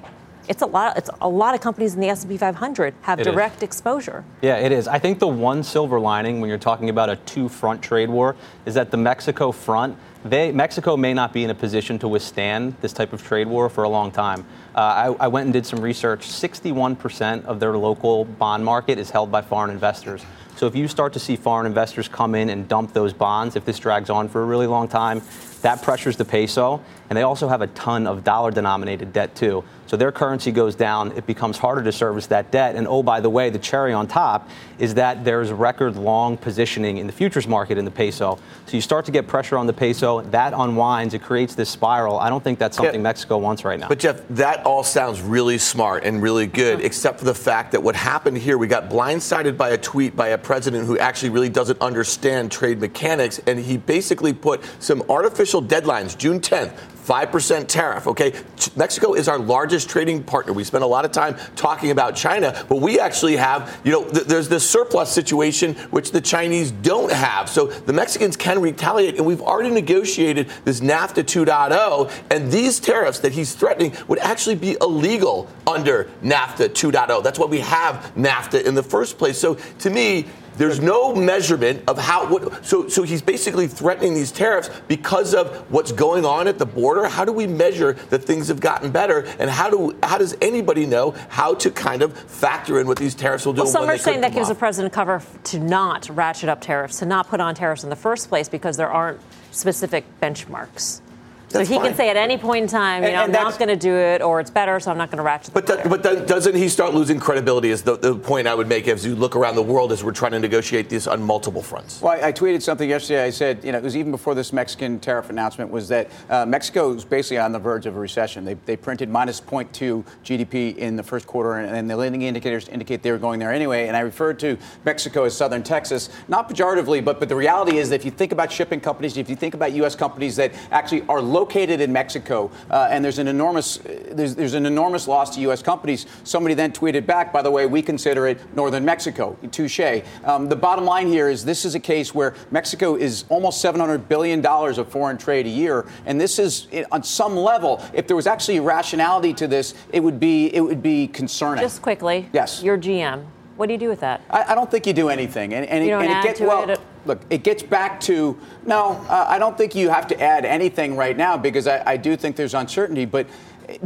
it's 0.49 0.63
a 0.63 0.67
lot. 0.67 0.97
It's 0.97 1.11
a 1.21 1.29
lot 1.29 1.55
of 1.55 1.61
companies 1.61 1.95
in 1.95 2.01
the 2.01 2.09
S&P 2.09 2.37
500 2.37 2.95
have 3.03 3.19
It 3.21 3.27
is. 3.27 3.33
direct 3.33 3.63
exposure. 3.63 4.25
Yeah, 4.43 4.57
it 4.57 4.73
is. 4.73 4.89
I 4.89 4.99
think 4.99 5.19
the 5.19 5.29
one 5.29 5.63
silver 5.63 5.99
lining 6.01 6.41
when 6.41 6.49
you're 6.49 6.59
talking 6.59 6.89
about 6.91 7.09
a 7.09 7.17
two-front 7.17 7.83
trade 7.83 8.09
war 8.11 8.37
is 8.65 8.75
that 8.75 8.91
the 8.91 8.97
Mexico 8.97 9.53
front, 9.53 9.97
they 10.25 10.53
Mexico 10.53 10.97
may 10.97 11.15
not 11.15 11.33
be 11.33 11.45
in 11.45 11.51
a 11.51 11.55
position 11.55 11.99
to 12.01 12.09
withstand 12.09 12.75
this 12.81 12.93
type 12.93 13.13
of 13.13 13.23
trade 13.23 13.47
war 13.47 13.69
for 13.69 13.85
a 13.85 13.89
long 13.89 14.11
time. 14.11 14.45
Uh, 14.75 15.15
I, 15.19 15.25
I 15.25 15.29
went 15.29 15.45
and 15.47 15.53
did 15.53 15.65
some 15.67 15.81
research. 15.81 16.27
61% 16.29 17.45
of 17.45 17.61
their 17.61 17.77
local 17.77 18.25
bond 18.25 18.65
market 18.65 18.99
is 18.99 19.11
held 19.11 19.31
by 19.31 19.43
foreign 19.43 19.71
investors. 19.71 20.25
So 20.57 20.67
if 20.67 20.75
you 20.75 20.89
start 20.89 21.13
to 21.13 21.19
see 21.19 21.37
foreign 21.37 21.67
investors 21.67 22.09
come 22.09 22.35
in 22.35 22.49
and 22.49 22.67
dump 22.67 22.93
those 22.95 23.13
bonds, 23.13 23.57
if 23.57 23.65
this 23.67 23.79
drags 23.79 24.09
on 24.09 24.29
for 24.29 24.43
a 24.43 24.45
really 24.47 24.67
long 24.67 24.89
time, 24.89 25.21
that 25.67 25.83
pressures 25.83 26.17
the 26.17 26.25
peso. 26.25 26.81
And 27.11 27.17
they 27.17 27.23
also 27.23 27.49
have 27.49 27.61
a 27.61 27.67
ton 27.69 28.07
of 28.07 28.23
dollar 28.23 28.53
denominated 28.53 29.13
debt 29.13 29.35
too. 29.35 29.65
So 29.87 29.97
their 29.97 30.11
currency 30.11 30.51
goes 30.51 30.75
down, 30.75 31.13
it 31.13 31.27
becomes 31.27 31.59
harder 31.59 31.83
to 31.85 31.93
service 31.93 32.27
that 32.27 32.51
debt. 32.51 32.75
And 32.75 32.89
oh, 32.89 33.05
by 33.05 33.21
the 33.21 33.31
way, 33.31 33.51
the 33.51 33.59
cherry 33.61 33.93
on 33.93 34.09
top 34.09 34.51
is 34.81 34.95
that 34.95 35.25
there's 35.25 35.53
record 35.53 35.95
long 35.95 36.37
positioning 36.37 36.99
in 36.99 37.07
the 37.07 37.13
futures 37.13 37.47
market 37.47 37.79
in 37.79 37.85
the 37.85 37.91
peso. 37.93 38.39
So 38.67 38.77
you 38.77 38.81
start 38.81 39.05
to 39.05 39.13
get 39.13 39.29
pressure 39.29 39.57
on 39.57 39.69
the 39.69 39.73
peso, 39.73 40.23
that 40.23 40.53
unwinds, 40.57 41.15
it 41.15 41.23
creates 41.23 41.55
this 41.55 41.71
spiral. 41.71 42.19
I 42.19 42.29
don't 42.29 42.43
think 42.43 42.59
that's 42.59 42.77
something 42.77 42.97
Yeah. 42.97 43.03
Mexico 43.03 43.39
wants 43.39 43.65
right 43.65 43.79
now. 43.79 43.87
But 43.87 44.01
Jeff, 44.01 44.23
that 44.31 44.67
all 44.67 44.83
sounds 44.83 45.21
really 45.21 45.59
smart 45.59 46.03
and 46.03 46.21
really 46.21 46.49
good, 46.49 46.81
except 46.81 47.21
for 47.21 47.25
the 47.25 47.35
fact 47.35 47.71
that 47.73 47.83
what 47.83 47.95
happened 47.95 48.39
here, 48.39 48.59
we 48.59 48.67
got 48.67 48.91
blindsided 48.91 49.57
by 49.57 49.71
a 49.71 49.79
tweet 49.79 50.17
by 50.17 50.29
a 50.29 50.39
president 50.39 50.87
who 50.87 50.99
actually 50.99 51.31
really 51.31 51.49
doesn't 51.49 51.81
understand 51.81 52.51
trade 52.51 52.81
mechanics, 52.81 53.41
and 53.47 53.61
he 53.61 53.77
basically 53.77 54.33
put 54.33 54.65
some 54.81 55.05
artificial 55.09 55.56
deadlines, 55.63 56.17
June 56.17 56.41
10th. 56.41 56.77
5% 57.07 57.69
tariff, 57.69 58.09
okay? 58.09 58.33
Mexico 58.75 59.15
is 59.15 59.29
our 59.29 59.39
largest 59.39 59.89
trading 59.89 60.25
partner. 60.25 60.53
We 60.53 60.65
spend 60.65 60.83
a 60.83 60.89
lot 60.89 61.05
of 61.05 61.13
time 61.13 61.37
talking 61.55 61.93
about 61.93 62.17
China, 62.17 62.65
but 62.69 62.81
we 62.81 62.99
actually 62.99 63.37
have, 63.37 63.79
you 63.85 63.93
know, 63.93 64.05
th- 64.05 64.27
there's 64.27 64.49
this 64.49 64.69
surplus 64.69 65.13
situation 65.13 65.77
which 65.91 66.11
the 66.11 66.21
Chinese 66.21 66.73
don't 66.73 67.13
have. 67.13 67.49
So 67.49 67.67
the 67.67 67.93
Mexicans 67.93 68.37
can 68.37 68.61
retaliate, 68.61 69.19
and 69.19 69.25
we've 69.25 69.41
already 69.41 69.71
negotiated 69.71 70.49
this 70.65 70.81
NAFTA 70.81 71.23
2.0, 71.23 72.11
and 72.29 72.51
these 72.51 72.81
tariffs 72.81 73.21
that 73.21 73.31
he's 73.31 73.55
threatening 73.55 73.95
would 74.09 74.19
actually 74.19 74.57
be 74.57 74.77
illegal 74.81 75.49
under 75.65 76.11
NAFTA 76.25 76.71
2.0. 76.71 77.23
That's 77.23 77.39
why 77.39 77.47
we 77.47 77.61
have 77.61 78.13
NAFTA 78.17 78.65
in 78.65 78.75
the 78.75 78.83
first 78.83 79.17
place. 79.17 79.39
So 79.39 79.55
to 79.55 79.91
me, 79.91 80.27
there's 80.57 80.81
no 80.81 81.15
measurement 81.15 81.83
of 81.89 81.99
how 81.99 82.27
what 82.27 82.65
so 82.65 82.89
so 82.89 83.03
he's 83.03 83.23
basically 83.23 83.67
threatening 83.67 84.15
these 84.15 84.33
tariffs 84.33 84.71
because 84.89 85.35
of 85.35 85.49
what's 85.71 85.93
going 85.93 86.25
on 86.25 86.49
at 86.49 86.59
the 86.59 86.67
border. 86.67 87.07
How 87.07 87.25
do 87.25 87.33
we 87.33 87.47
measure 87.47 87.95
that 88.11 88.25
things 88.25 88.49
have 88.49 88.61
gotten 88.61 88.91
better 88.91 89.21
and 89.39 89.51
how 89.51 89.71
do 89.71 89.97
how 90.03 90.19
does 90.19 90.37
anybody 90.41 90.87
know 90.87 91.15
how 91.29 91.55
to 91.55 91.71
kind 91.71 92.03
of 92.03 92.17
factor 92.17 92.81
in 92.81 92.87
what 92.87 92.99
these 92.99 93.15
tariffs 93.15 93.47
will 93.47 93.53
do? 93.53 93.63
Well, 93.63 93.71
some 93.71 93.89
are 93.89 93.99
saying 93.99 94.21
that 94.23 94.33
gives 94.33 94.49
the 94.49 94.55
president 94.55 94.93
cover 94.93 95.23
to 95.45 95.59
not 95.59 96.09
ratchet 96.11 96.49
up 96.49 96.61
tariffs, 96.61 96.99
to 96.99 97.07
not 97.07 97.29
put 97.29 97.41
on 97.41 97.55
tariffs 97.55 97.85
in 97.85 97.91
the 97.91 97.97
first 97.97 98.29
place 98.29 98.49
because 98.49 98.77
there 98.77 98.91
aren't 98.91 99.21
specific 99.51 100.05
benchmarks. 100.21 101.01
So 101.49 101.61
he 101.61 101.77
fine. 101.77 101.87
can 101.87 101.95
say 101.95 102.11
at 102.11 102.17
any 102.17 102.37
point 102.39 102.63
in 102.65 102.69
time, 102.69 103.03
you 103.03 103.09
And- 103.09 103.17
know, 103.17 103.25
and 103.25 103.37
I'm 103.37 103.45
not 103.45 103.59
going 103.59 103.69
to 103.69 103.77
do 103.77 103.95
it, 103.95 104.21
or 104.21 104.41
it's 104.41 104.51
better, 104.51 104.81
so 104.81 104.91
I'm 104.91 104.99
not 104.99 105.11
going 105.11 105.19
to 105.19 105.23
ratchet. 105.23 105.55
But, 105.55 105.67
the 105.67 105.77
do- 105.77 105.89
but 105.89 106.03
then 106.03 106.27
doesn't 106.27 106.55
he 106.57 106.69
start 106.69 106.93
losing 106.93 107.21
credibility? 107.21 107.71
Is 107.71 107.83
the, 107.83 107.97
the 107.97 108.15
point 108.17 108.49
I 108.49 108.55
would 108.55 108.67
make 108.69 108.89
as 108.89 109.07
you 109.07 109.15
look 109.15 109.37
around 109.37 109.55
the 109.55 109.63
world 109.63 109.93
as 109.93 110.03
we're 110.03 110.13
trying 110.13 110.33
to 110.33 110.41
negotiate 110.41 110.89
this 110.89 111.07
on 111.07 111.23
multiple 111.23 111.63
fronts. 111.63 112.03
Well, 112.03 112.13
I, 112.21 112.29
I 112.29 112.33
tweeted 112.33 112.63
something 112.63 112.89
yesterday. 112.89 113.23
I 113.25 113.31
said, 113.31 113.65
you 113.65 113.71
know, 113.73 113.79
it 113.79 113.85
was 113.85 113.97
even 113.97 114.11
before 114.11 114.35
this 114.35 114.53
Mexican 114.53 114.99
tariff 114.99 115.31
announcement, 115.31 115.71
was 115.71 115.89
that 115.89 116.11
uh, 116.29 116.45
Mexico 116.47 116.93
is 116.93 117.05
basically 117.05 117.39
on 117.39 117.53
the 117.53 117.59
verge 117.59 117.87
of 117.87 117.97
a 117.97 117.99
recession. 117.99 118.45
They, 118.45 118.55
they 118.55 118.77
printed 118.77 119.09
minus 119.09 119.41
0.2 119.41 120.05
GDP 120.25 120.77
in 120.77 120.97
the 120.97 121.03
first 121.03 121.27
quarter, 121.27 121.55
and, 121.55 121.75
and 121.75 121.89
the 121.89 121.97
leading 121.97 122.23
indicators 122.23 122.69
indicate 122.69 123.03
they 123.03 123.13
were 123.13 123.19
going 123.19 123.39
there 123.39 123.53
anyway. 123.53 123.87
And 123.87 123.97
I 123.97 124.01
referred 124.01 124.39
to 124.41 124.59
Mexico 124.85 125.25
as 125.25 125.37
southern 125.37 125.63
Texas, 125.63 126.09
not 126.29 126.49
pejoratively, 126.51 127.05
but, 127.05 127.21
but 127.21 127.29
the 127.29 127.37
reality 127.37 127.79
is 127.79 127.89
that 127.91 127.97
if 127.97 128.05
you 128.05 128.11
think 128.11 128.33
about 128.33 128.51
shipping 128.51 128.81
companies, 128.81 129.17
if 129.17 129.31
you 129.31 129.37
think 129.37 129.55
about 129.55 129.73
U.S. 129.75 129.95
companies 129.95 130.35
that 130.37 130.53
actually 130.73 131.03
are 131.09 131.23
located 131.41 131.83
in 131.83 131.93
Mexico, 131.93 132.51
uh, 132.71 132.89
and 132.91 133.05
there's 133.05 133.19
an 133.19 133.29
enormous 133.29 133.77
there's, 134.11 134.35
there's 134.35 134.55
an 134.55 134.65
enormous 134.65 135.07
loss 135.07 135.35
to 135.35 135.41
U.S. 135.43 135.63
companies. 135.63 136.07
Somebody 136.25 136.55
then 136.55 136.73
tweeted 136.73 137.05
back, 137.07 137.31
by 137.33 137.43
the 137.43 137.51
way, 137.51 137.67
we 137.67 137.83
consider 137.83 138.27
it 138.27 138.39
northern 138.57 138.85
Mexico. 138.85 139.37
Touche. 139.51 140.01
Um, 140.25 140.49
the 140.49 140.57
bottom 140.57 140.85
line 140.87 141.09
here 141.09 141.29
is 141.29 141.45
this 141.45 141.65
is 141.67 141.75
a 141.75 141.81
case 141.81 142.15
where 142.15 142.35
Mexico 142.51 142.97
is 142.97 143.25
almost 143.29 143.61
700 143.61 144.09
billion 144.09 144.41
dollars 144.41 144.79
of 144.79 144.89
foreign 144.89 145.19
trade 145.19 145.47
a 145.47 145.51
year, 145.51 145.85
and 146.07 146.19
this 146.19 146.39
is 146.39 146.69
on 146.91 147.03
some 147.03 147.37
level. 147.37 147.83
If 147.93 148.07
there 148.07 148.17
was 148.17 148.27
actually 148.27 148.61
rationality 148.61 149.35
to 149.35 149.47
this, 149.47 149.75
it 149.93 150.01
would 150.01 150.19
be 150.19 150.47
it 150.55 150.61
would 150.63 150.83
be 150.83 151.07
concerning. 151.09 151.63
Just 151.63 151.83
quickly, 151.83 152.29
Yes. 152.33 152.63
your 152.63 152.79
GM. 152.79 153.27
What 153.57 153.67
do 153.67 153.73
you 153.73 153.79
do 153.79 153.89
with 153.89 154.01
that? 154.01 154.21
I, 154.31 154.53
I 154.53 154.55
don't 154.55 154.71
think 154.71 154.87
you 154.87 154.93
do 154.93 155.09
anything, 155.09 155.55
and, 155.55 155.65
and, 155.67 155.85
You 155.85 155.91
it, 155.91 155.93
don't 155.93 156.05
and 156.05 156.13
add 156.13 156.25
it 156.25 156.29
gets 156.29 156.41
to 156.41 156.47
well. 156.47 156.69
it? 156.71 156.79
Look, 157.07 157.23
it 157.31 157.45
gets 157.45 157.63
back 157.63 158.01
to 158.01 158.39
no. 158.65 158.93
Uh, 159.09 159.27
I 159.29 159.39
don't 159.39 159.57
think 159.57 159.75
you 159.75 159.89
have 159.89 160.07
to 160.09 160.21
add 160.21 160.45
anything 160.45 160.97
right 160.97 161.17
now 161.17 161.37
because 161.37 161.67
I, 161.67 161.83
I 161.93 161.97
do 161.97 162.17
think 162.17 162.37
there's 162.37 162.55
uncertainty, 162.55 163.05
but. 163.05 163.27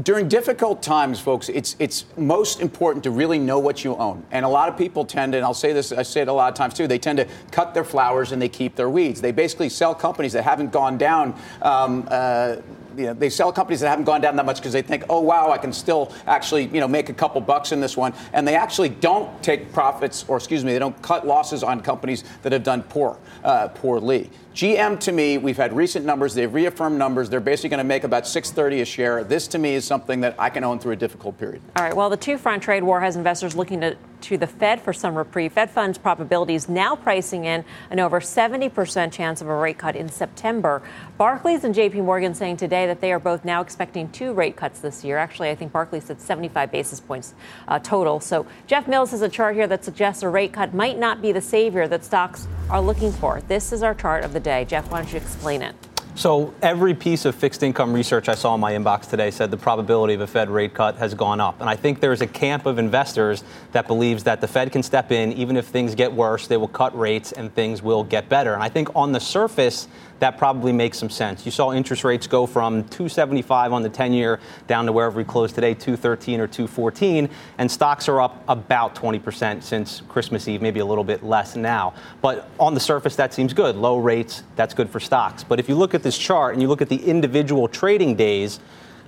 During 0.03 0.29
difficult 0.29 0.83
times, 0.83 1.21
folks, 1.21 1.49
it's 1.49 1.75
it's 1.79 2.05
most 2.19 2.61
important 2.61 3.03
to 3.05 3.11
really 3.11 3.39
know 3.39 3.59
what 3.59 3.83
you 3.83 3.97
own. 3.97 4.23
And 4.31 4.45
a 4.45 4.49
lot 4.49 4.69
of 4.69 4.77
people 4.77 5.07
tend 5.07 5.35
and 5.35 5.43
I'll 5.43 5.55
say 5.55 5.73
this, 5.73 5.91
I 5.91 6.03
say 6.03 6.21
it 6.21 6.29
a 6.29 6.33
lot 6.35 6.53
of 6.53 6.55
times 6.55 6.75
too, 6.75 6.87
they 6.87 6.99
tend 6.99 7.17
to 7.17 7.27
cut 7.51 7.73
their 7.73 7.83
flowers 7.83 8.33
and 8.33 8.43
they 8.43 8.49
keep 8.51 8.77
their 8.77 8.91
weeds. 8.91 9.23
They 9.23 9.33
basically 9.33 9.71
sell 9.71 9.95
companies 9.95 10.35
that 10.35 10.43
haven't 10.43 10.71
gone 10.71 10.99
down. 10.99 11.35
Um, 11.63 12.07
uh, 12.11 12.57
you 12.97 13.07
know, 13.07 13.15
they 13.15 13.31
sell 13.31 13.53
companies 13.53 13.81
that 13.81 13.89
haven't 13.89 14.05
gone 14.05 14.21
down 14.21 14.37
that 14.37 14.47
much 14.47 14.57
because 14.57 14.73
they 14.73 14.83
think, 14.83 15.05
oh 15.09 15.21
wow, 15.21 15.51
I 15.51 15.59
can 15.59 15.73
still 15.73 16.13
actually 16.27 16.65
you 16.67 16.81
know 16.81 16.89
make 16.89 17.09
a 17.09 17.15
couple 17.15 17.41
bucks 17.41 17.73
in 17.73 17.81
this 17.81 17.97
one, 17.97 18.13
and 18.33 18.47
they 18.47 18.57
actually 18.57 18.89
don't 18.89 19.43
take 19.43 19.73
profits, 19.73 20.25
or 20.29 20.37
excuse 20.37 20.65
me, 20.65 20.73
they 20.73 20.79
don't 20.79 21.01
cut 21.03 21.27
losses 21.27 21.63
on 21.63 21.81
companies 21.81 22.25
that 22.43 22.53
have 22.53 22.63
done 22.63 22.83
poor, 22.83 23.19
uh, 23.45 23.69
poorly. 23.69 24.31
GM 24.55 24.99
to 25.01 25.13
me, 25.13 25.39
we've 25.39 25.57
had 25.57 25.75
recent 25.75 26.05
numbers. 26.05 26.35
They've 26.35 26.53
reaffirmed 26.53 26.99
numbers. 26.99 27.31
They're 27.31 27.41
basically 27.41 27.71
going 27.71 27.79
to 27.79 27.85
make 27.85 28.05
about 28.05 28.27
630 28.27 28.81
a 28.81 28.85
share. 28.85 29.23
This 29.23 29.47
to 29.49 29.59
me 29.59 29.75
is 29.75 29.85
something 29.85 30.21
that 30.23 30.35
I 30.39 30.51
can 30.51 30.65
own 30.65 30.81
through 30.81 30.93
a 30.93 30.97
difficult 30.97 31.39
period. 31.39 31.63
All 31.77 31.85
right. 31.85 31.95
Well, 31.95 32.11
the 32.11 32.17
two-front 32.17 32.63
trade 32.63 32.83
war 32.83 33.01
has 33.01 33.15
investors 33.17 33.55
looking 33.55 33.81
to 33.83 33.97
to 34.23 34.39
the 34.39 34.47
Fed 34.47 34.81
for 34.81 34.93
some 34.93 35.15
reprieve. 35.15 35.53
Fed 35.53 35.71
funds 35.71 35.99
probabilities 35.99 36.69
now 36.69 36.97
pricing 36.97 37.45
in 37.45 37.65
an 37.91 38.01
over 38.01 38.21
70% 38.21 39.13
chance 39.13 39.41
of 39.41 39.49
a 39.49 39.55
rate 39.55 39.79
cut 39.79 39.97
in 39.97 40.09
September. 40.09 40.83
Barclays 41.19 41.65
and 41.65 41.75
JP 41.75 42.05
Morgan 42.05 42.35
saying 42.35 42.57
today 42.59 42.87
that 42.87 43.01
they 43.01 43.13
are 43.13 43.19
both 43.19 43.45
now 43.45 43.61
expecting 43.61 44.11
two 44.11 44.33
rate 44.33 44.57
cuts 44.57 44.81
this 44.81 45.05
year. 45.05 45.19
Actually, 45.19 45.51
I 45.51 45.55
think 45.55 45.73
Barclays 45.73 46.05
said 46.05 46.21
75 46.21 46.71
basis 46.71 47.01
points 47.01 47.35
uh, 47.69 47.79
total. 47.79 48.21
So 48.21 48.47
Jeff 48.67 48.89
Mills 48.89 49.11
has 49.11 49.23
a 49.23 49.29
chart 49.29 49.55
here 49.55 49.67
that 49.67 49.85
suggests 49.85 50.23
a 50.23 50.29
rate 50.29 50.53
cut 50.53 50.75
might 50.75 50.99
not 50.99 51.23
be 51.23 51.33
the 51.33 51.41
savior 51.41 51.89
that 51.89 52.05
stocks 52.05 52.47
are 52.69 52.81
looking 52.81 53.13
for. 53.13 53.41
This 53.49 53.73
is 53.73 53.83
our 53.83 53.95
chart 53.95 54.25
of 54.25 54.33
the 54.33 54.41
day. 54.41 54.65
Jeff, 54.65 54.91
why 54.91 55.03
don't 55.03 55.13
you 55.13 55.19
explain 55.19 55.63
it? 55.63 55.75
So 56.17 56.53
every 56.61 56.93
piece 56.93 57.25
of 57.25 57.35
fixed 57.35 57.63
income 57.63 57.93
research 57.93 58.29
I 58.29 58.35
saw 58.35 58.55
in 58.55 58.61
my 58.61 58.73
inbox 58.73 59.09
today 59.09 59.31
said 59.31 59.51
the 59.51 59.57
probability 59.57 60.13
of 60.15 60.21
a 60.21 60.27
Fed 60.27 60.51
rate 60.51 60.75
cut 60.75 60.97
has 60.97 61.15
gone 61.15 61.41
up. 61.41 61.61
And 61.61 61.71
I 61.71 61.77
think 61.77 62.01
there's 62.01 62.21
a 62.21 62.27
camp 62.27 62.67
of 62.67 62.79
investors 62.79 63.45
that 63.73 63.87
believes 63.87 64.25
that 64.25 64.41
the 64.41 64.49
Fed 64.49 64.73
can 64.73 64.83
step 64.83 65.13
in 65.13 65.33
even 65.33 65.57
if 65.57 65.67
things 65.67 65.95
get 65.95 66.13
worse, 66.13 66.47
they 66.47 66.57
will 66.57 66.69
cut 66.69 66.99
rates 66.99 67.33
and 67.33 67.55
things 67.55 67.81
will 67.81 68.05
get 68.05 68.29
better. 68.29 68.55
And 68.55 68.63
I 68.63 68.69
think 68.69 68.95
on 68.95 69.13
the 69.13 69.21
surface, 69.21 69.89
that 70.21 70.37
probably 70.39 70.73
makes 70.73 70.99
some 70.99 71.11
sense. 71.11 71.45
You 71.45 71.51
saw 71.51 71.73
interest 71.73 72.05
rates 72.05 72.27
go 72.27 72.47
from 72.47 72.83
275 72.85 73.73
on 73.73 73.83
the 73.83 73.89
10 73.89 74.13
year 74.13 74.39
down 74.67 74.87
to 74.87 74.93
wherever 74.93 75.17
we 75.17 75.25
closed 75.25 75.55
today, 75.55 75.75
213 75.75 76.41
or 76.41 76.47
214, 76.47 77.29
and 77.59 77.71
stocks 77.71 78.09
are 78.09 78.21
up 78.21 78.45
about 78.47 78.95
20% 78.95 79.63
since 79.63 80.03
Christmas 80.09 80.47
Eve, 80.47 80.63
maybe 80.63 80.81
a 80.81 80.85
little 80.85 81.05
bit 81.05 81.25
less 81.25 81.57
now. 81.57 81.95
But 82.21 82.49
on 82.61 82.75
the 82.75 82.81
surface, 82.81 83.17
that 83.17 83.35
seems 83.35 83.53
good. 83.53 83.77
Low 83.77 83.99
rates, 83.99 84.43
that's 84.57 84.75
good 84.75 84.91
for 84.91 85.01
stocks. 85.01 85.43
But 85.43 85.59
if 85.59 85.69
you 85.69 85.75
look 85.75 85.95
at 85.95 86.00
this 86.03 86.17
chart 86.19 86.55
and 86.55 86.63
you 86.63 86.69
look 86.69 86.83
at 86.83 86.89
the 86.89 87.05
individual 87.05 87.69
trading 87.69 88.15
days, 88.15 88.61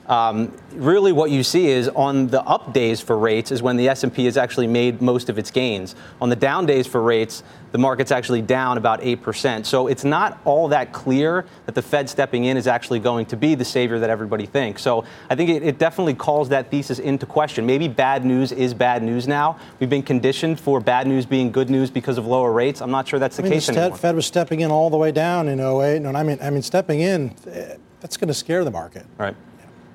um, 0.07 0.53
really 0.75 1.13
what 1.13 1.31
you 1.31 1.43
see 1.43 1.69
is 1.69 1.89
on 1.89 2.27
the 2.29 2.43
up 2.43 2.73
days 2.73 3.01
for 3.01 3.17
rates 3.17 3.51
is 3.51 3.63
when 3.63 3.77
the 3.77 3.89
S&P 3.89 4.25
has 4.25 4.37
actually 4.37 4.67
made 4.67 5.01
most 5.01 5.29
of 5.29 5.39
its 5.39 5.51
gains. 5.51 5.95
On 6.21 6.29
the 6.29 6.37
down 6.37 6.67
days 6.67 6.87
for 6.87 7.03
rates, 7.03 7.43
the 7.73 7.79
market's 7.79 8.13
actually 8.13 8.43
down 8.43 8.77
about 8.77 9.01
8%. 9.01 9.65
So 9.65 9.87
it's 9.87 10.05
not 10.05 10.41
all 10.45 10.69
that 10.69 10.93
clear 10.93 11.47
that 11.67 11.75
the 11.75 11.83
Fed 11.83 12.09
stepping 12.09 12.45
in 12.45 12.57
is 12.57 12.67
actually 12.67 12.99
going 12.99 13.27
to 13.27 13.37
be 13.37 13.55
the 13.55 13.65
savior 13.65 13.99
that 13.99 14.11
everybody 14.11 14.45
thinks. 14.45 14.83
So 14.83 15.05
I 15.31 15.35
think 15.35 15.51
it, 15.51 15.63
it 15.63 15.79
definitely 15.79 16.15
calls 16.15 16.51
that 16.51 16.71
thesis 16.71 16.99
into 16.99 17.25
question. 17.25 17.65
Maybe 17.65 17.89
bad 17.89 18.25
news 18.25 18.53
is 18.53 18.75
bad 18.75 19.03
news 19.03 19.27
now. 19.27 19.59
We've 19.81 19.91
been 19.91 20.03
conditioned 20.03 20.61
for 20.61 20.81
bad 20.81 21.07
news 21.07 21.25
being 21.25 21.51
good 21.51 21.71
news 21.71 21.91
because 21.91 22.19
of 22.19 22.27
lower 22.27 22.53
rates. 22.53 22.83
I'm 22.83 22.91
not 22.91 23.09
sure 23.09 23.19
that's 23.19 23.37
the 23.37 23.43
I 23.43 23.45
mean, 23.45 23.53
case 23.55 23.67
the 23.67 23.79
anymore. 23.79 23.97
Fed 23.97 24.15
was 24.15 24.27
stepping 24.27 24.61
in 24.61 24.71
all 24.71 24.91
the 24.91 24.99
way 24.99 25.13
down 25.13 25.49
in 25.49 25.61
08. 25.61 25.97
And 25.97 26.17
I 26.17 26.23
mean, 26.23 26.39
I 26.43 26.51
mean, 26.51 26.63
stepping 26.63 27.01
in, 27.01 27.35
eh, 27.47 27.77
that's 28.01 28.17
going 28.17 28.29
to 28.29 28.35
scare 28.35 28.65
the 28.65 28.71
market. 28.71 29.07
Right. 29.17 29.37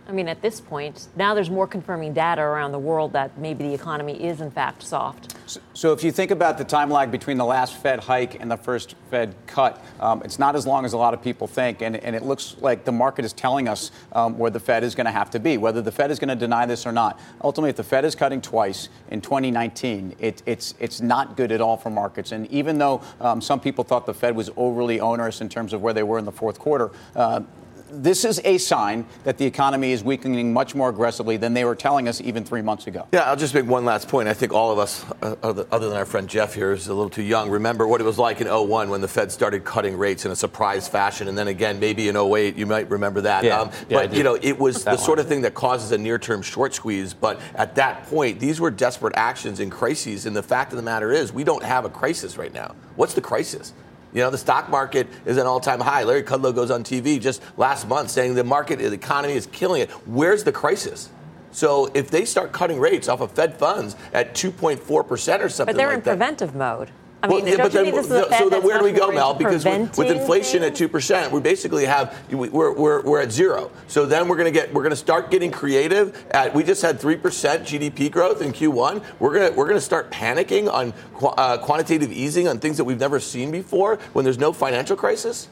I 0.09 0.13
mean, 0.13 0.29
at 0.29 0.41
this 0.41 0.61
point, 0.61 1.09
now 1.17 1.33
there's 1.33 1.49
more 1.49 1.67
confirming 1.67 2.13
data 2.13 2.41
around 2.41 2.71
the 2.71 2.79
world 2.79 3.11
that 3.11 3.37
maybe 3.37 3.67
the 3.67 3.73
economy 3.73 4.23
is 4.23 4.39
in 4.39 4.49
fact 4.49 4.83
soft. 4.83 5.35
So, 5.47 5.59
so 5.73 5.93
if 5.93 6.01
you 6.01 6.13
think 6.13 6.31
about 6.31 6.57
the 6.57 6.63
time 6.63 6.89
lag 6.89 7.11
between 7.11 7.37
the 7.37 7.45
last 7.45 7.75
Fed 7.75 7.99
hike 7.99 8.39
and 8.39 8.49
the 8.49 8.55
first 8.55 8.95
Fed 9.11 9.35
cut, 9.47 9.83
um, 9.99 10.21
it's 10.23 10.39
not 10.39 10.55
as 10.55 10.65
long 10.65 10.85
as 10.85 10.93
a 10.93 10.97
lot 10.97 11.13
of 11.13 11.21
people 11.21 11.45
think, 11.45 11.81
and, 11.81 11.97
and 11.97 12.15
it 12.15 12.23
looks 12.23 12.55
like 12.61 12.85
the 12.85 12.91
market 12.91 13.25
is 13.25 13.33
telling 13.33 13.67
us 13.67 13.91
um, 14.13 14.37
where 14.37 14.49
the 14.49 14.61
Fed 14.61 14.85
is 14.85 14.95
going 14.95 15.05
to 15.05 15.11
have 15.11 15.29
to 15.31 15.39
be, 15.39 15.57
whether 15.57 15.81
the 15.81 15.91
Fed 15.91 16.09
is 16.09 16.19
going 16.19 16.29
to 16.29 16.35
deny 16.35 16.65
this 16.65 16.85
or 16.85 16.93
not. 16.93 17.19
Ultimately, 17.43 17.71
if 17.71 17.75
the 17.75 17.83
Fed 17.83 18.05
is 18.05 18.15
cutting 18.15 18.39
twice 18.39 18.87
in 19.09 19.19
2019, 19.19 20.15
it, 20.19 20.41
it's 20.45 20.73
it's 20.79 21.01
not 21.01 21.35
good 21.35 21.51
at 21.51 21.59
all 21.59 21.75
for 21.75 21.89
markets. 21.89 22.31
And 22.31 22.49
even 22.49 22.77
though 22.77 23.01
um, 23.19 23.41
some 23.41 23.59
people 23.59 23.83
thought 23.83 24.05
the 24.05 24.13
Fed 24.13 24.37
was 24.37 24.49
overly 24.55 25.01
onerous 25.01 25.41
in 25.41 25.49
terms 25.49 25.73
of 25.73 25.81
where 25.81 25.93
they 25.93 26.03
were 26.03 26.17
in 26.17 26.25
the 26.25 26.31
fourth 26.31 26.59
quarter. 26.59 26.91
Uh, 27.13 27.41
this 27.91 28.25
is 28.25 28.41
a 28.43 28.57
sign 28.57 29.05
that 29.23 29.37
the 29.37 29.45
economy 29.45 29.91
is 29.91 30.03
weakening 30.03 30.53
much 30.53 30.75
more 30.75 30.89
aggressively 30.89 31.37
than 31.37 31.53
they 31.53 31.65
were 31.65 31.75
telling 31.75 32.07
us 32.07 32.21
even 32.21 32.43
three 32.43 32.61
months 32.61 32.87
ago. 32.87 33.07
Yeah, 33.11 33.21
I'll 33.21 33.35
just 33.35 33.53
make 33.53 33.65
one 33.65 33.85
last 33.85 34.07
point. 34.07 34.27
I 34.27 34.33
think 34.33 34.53
all 34.53 34.71
of 34.71 34.79
us, 34.79 35.05
uh, 35.21 35.35
other 35.41 35.89
than 35.89 35.97
our 35.97 36.05
friend 36.05 36.27
Jeff 36.27 36.53
here, 36.53 36.71
is 36.71 36.87
a 36.87 36.93
little 36.93 37.09
too 37.09 37.23
young. 37.23 37.49
Remember 37.49 37.87
what 37.87 38.01
it 38.01 38.03
was 38.03 38.17
like 38.17 38.41
in 38.41 38.47
01 38.47 38.89
when 38.89 39.01
the 39.01 39.07
Fed 39.07 39.31
started 39.31 39.63
cutting 39.63 39.97
rates 39.97 40.25
in 40.25 40.31
a 40.31 40.35
surprise 40.35 40.87
fashion, 40.87 41.27
and 41.27 41.37
then 41.37 41.47
again 41.47 41.79
maybe 41.79 42.09
in 42.09 42.15
08 42.15 42.55
you 42.55 42.65
might 42.65 42.89
remember 42.89 43.21
that. 43.21 43.43
Yeah, 43.43 43.61
um, 43.61 43.71
yeah, 43.89 43.97
but 43.97 44.13
you 44.13 44.23
know 44.23 44.37
it 44.41 44.57
was 44.57 44.83
the 44.83 44.91
one. 44.91 44.99
sort 44.99 45.19
of 45.19 45.27
thing 45.27 45.41
that 45.41 45.53
causes 45.53 45.91
a 45.91 45.97
near-term 45.97 46.41
short 46.41 46.73
squeeze. 46.73 47.13
But 47.13 47.39
at 47.55 47.75
that 47.75 48.05
point, 48.07 48.39
these 48.39 48.59
were 48.59 48.71
desperate 48.71 49.13
actions 49.15 49.59
in 49.59 49.69
crises, 49.69 50.25
and 50.25 50.35
the 50.35 50.43
fact 50.43 50.71
of 50.71 50.77
the 50.77 50.83
matter 50.83 51.11
is 51.11 51.31
we 51.33 51.43
don't 51.43 51.63
have 51.63 51.85
a 51.85 51.89
crisis 51.89 52.37
right 52.37 52.53
now. 52.53 52.75
What's 52.95 53.13
the 53.13 53.21
crisis? 53.21 53.73
You 54.17 54.23
know, 54.23 54.31
the 54.31 54.37
stock 54.39 54.67
market 54.67 55.05
is 55.27 55.37
an 55.37 55.45
all-time 55.45 55.79
high. 55.79 56.01
Larry 56.01 56.23
Kudlow 56.23 56.55
goes 56.55 56.71
on 56.71 56.83
TV 56.83 57.21
just 57.21 57.39
last 57.55 57.87
month 57.87 58.09
saying 58.09 58.33
the 58.33 58.43
market, 58.43 58.79
the 58.79 58.91
economy 58.91 59.35
is 59.35 59.45
killing 59.45 59.83
it. 59.83 59.91
Where's 60.07 60.43
the 60.43 60.51
crisis? 60.51 61.09
So 61.51 61.91
if 61.93 62.09
they 62.09 62.25
start 62.25 62.51
cutting 62.51 62.79
rates 62.79 63.09
off 63.09 63.21
of 63.21 63.31
Fed 63.33 63.59
funds 63.59 63.95
at 64.13 64.33
2.4 64.33 65.07
percent 65.07 65.43
or 65.43 65.49
something 65.49 65.75
But 65.75 65.77
they're 65.77 65.89
like 65.89 65.99
in 65.99 66.03
that, 66.05 66.17
preventive 66.17 66.55
mode. 66.55 66.89
I 67.23 67.27
well, 67.27 67.37
mean, 67.37 67.47
yeah, 67.47 67.57
but 67.57 67.71
then, 67.71 67.85
think 67.85 67.95
this 67.95 68.05
is 68.05 68.11
a 68.11 68.23
so 68.23 68.41
then 68.41 68.49
that's 68.49 68.65
where 68.65 68.77
do 68.77 68.85
we 68.85 68.91
go, 68.91 69.11
Mel? 69.11 69.33
Because 69.33 69.65
with, 69.65 69.79
with 69.79 69.95
preventing 69.95 70.21
inflation 70.21 70.63
at 70.63 70.75
two 70.75 70.87
percent, 70.87 71.31
we 71.31 71.39
basically 71.39 71.85
have 71.85 72.15
we're, 72.31 72.73
we're, 72.73 73.01
we're 73.01 73.21
at 73.21 73.31
zero. 73.31 73.71
So 73.87 74.05
then 74.05 74.27
we're 74.27 74.35
going 74.35 74.53
to 74.53 74.59
get 74.59 74.71
we're 74.71 74.83
going 74.83 74.91
to 74.91 74.95
start 74.95 75.31
getting 75.31 75.49
creative. 75.49 76.23
At 76.29 76.53
we 76.53 76.63
just 76.63 76.83
had 76.83 76.99
three 76.99 77.15
percent 77.15 77.63
GDP 77.63 78.11
growth 78.11 78.43
in 78.43 78.53
Q1. 78.53 79.03
We're 79.19 79.33
going 79.33 79.51
to 79.51 79.57
we're 79.57 79.65
going 79.65 79.77
to 79.77 79.81
start 79.81 80.11
panicking 80.11 80.71
on 80.71 80.93
qu- 81.15 81.27
uh, 81.27 81.57
quantitative 81.57 82.11
easing 82.11 82.47
on 82.47 82.59
things 82.59 82.77
that 82.77 82.83
we've 82.83 82.99
never 82.99 83.19
seen 83.19 83.49
before 83.49 83.95
when 84.13 84.23
there's 84.23 84.37
no 84.37 84.53
financial 84.53 84.95
crisis. 84.95 85.47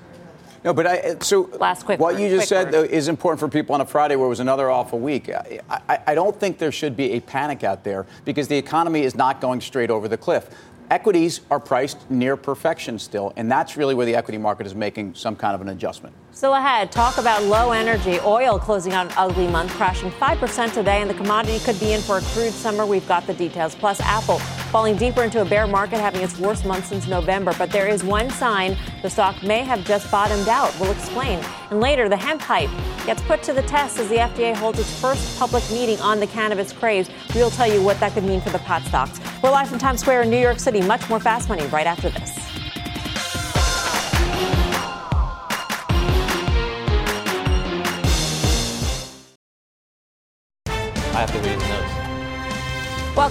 No, 0.64 0.74
but 0.74 0.88
I, 0.88 1.20
so 1.20 1.44
Last 1.60 1.84
quick 1.86 2.00
what 2.00 2.16
word, 2.16 2.22
you 2.22 2.30
just 2.30 2.50
said 2.50 2.66
word. 2.66 2.74
though, 2.74 2.84
is 2.84 3.08
important 3.08 3.40
for 3.40 3.48
people 3.48 3.76
on 3.76 3.82
a 3.82 3.86
Friday 3.86 4.16
where 4.16 4.26
it 4.26 4.30
was 4.30 4.40
another 4.40 4.72
awful 4.72 5.00
week. 5.00 5.30
I, 5.30 5.60
I, 5.70 6.00
I 6.08 6.16
don't 6.16 6.40
think 6.40 6.58
there 6.58 6.72
should 6.72 6.98
be 6.98 7.12
a 7.12 7.20
panic 7.20 7.64
out 7.64 7.84
there 7.84 8.08
because 8.26 8.48
the 8.48 8.58
economy 8.58 9.04
is 9.04 9.14
not 9.14 9.42
going 9.42 9.62
straight 9.62 9.92
over 9.92 10.08
the 10.08 10.18
cliff. 10.18 10.50
Equities 10.92 11.42
are 11.50 11.60
priced 11.60 12.10
near 12.12 12.38
perfection 12.38 13.00
still, 13.00 13.34
and 13.36 13.52
that's 13.52 13.76
really 13.76 13.96
where 13.96 14.06
the 14.06 14.16
equity 14.16 14.38
market 14.38 14.68
is 14.68 14.76
making 14.76 15.16
some 15.16 15.36
kind 15.36 15.56
of 15.56 15.62
an 15.62 15.70
adjustment. 15.70 16.14
Still 16.36 16.56
ahead, 16.56 16.92
talk 16.92 17.18
about 17.18 17.44
low 17.44 17.72
energy. 17.72 18.20
Oil 18.20 18.60
closing 18.60 18.92
out 18.92 19.06
an 19.06 19.14
ugly 19.16 19.48
month, 19.48 19.72
crashing 19.72 20.12
5% 20.12 20.74
today, 20.74 21.00
and 21.00 21.10
the 21.10 21.14
commodity 21.14 21.60
could 21.60 21.80
be 21.80 21.94
in 21.94 22.02
for 22.02 22.18
a 22.18 22.22
crude 22.22 22.52
summer. 22.52 22.86
We've 22.86 23.08
got 23.08 23.26
the 23.26 23.34
details. 23.34 23.74
Plus, 23.74 24.02
Apple 24.02 24.40
falling 24.70 24.98
deeper 24.98 25.24
into 25.24 25.40
a 25.40 25.46
bear 25.46 25.66
market, 25.66 25.98
having 25.98 26.20
its 26.22 26.38
worst 26.38 26.66
month 26.66 26.88
since 26.88 27.08
November. 27.08 27.54
But 27.58 27.72
there 27.72 27.88
is 27.88 28.04
one 28.04 28.30
sign 28.32 28.76
the 29.02 29.10
stock 29.10 29.42
may 29.44 29.64
have 29.64 29.86
just 29.86 30.12
bottomed 30.12 30.50
out. 30.50 30.78
We'll 30.78 30.92
explain. 30.92 31.40
And 31.70 31.80
later, 31.80 32.10
the 32.10 32.18
hemp 32.18 32.42
hype 32.42 32.70
gets 33.06 33.22
put 33.22 33.42
to 33.44 33.54
the 33.54 33.64
test 33.64 33.98
as 33.98 34.10
the 34.10 34.18
FDA 34.18 34.54
holds 34.54 34.78
its 34.78 35.00
first 35.00 35.40
public 35.40 35.64
meeting 35.72 36.02
on 36.02 36.20
the 36.20 36.28
cannabis 36.28 36.74
craze. 36.74 37.10
We'll 37.34 37.50
tell 37.50 37.72
you 37.72 37.82
what 37.82 37.98
that 38.02 38.12
could 38.12 38.26
mean 38.26 38.42
for 38.42 38.50
the 38.50 38.60
pot 38.60 38.84
stocks. 38.84 39.22
We're 39.42 39.52
live 39.52 39.70
from 39.70 39.80
Times 39.80 40.02
Square 40.02 40.24
in 40.24 40.32
New 40.32 40.42
York 40.42 40.60
City. 40.60 40.82
Much 40.82 41.10
more 41.10 41.22
fast 41.22 41.48
money 41.48 41.66
right 41.68 41.88
after 41.88 42.10
this. 42.10 42.45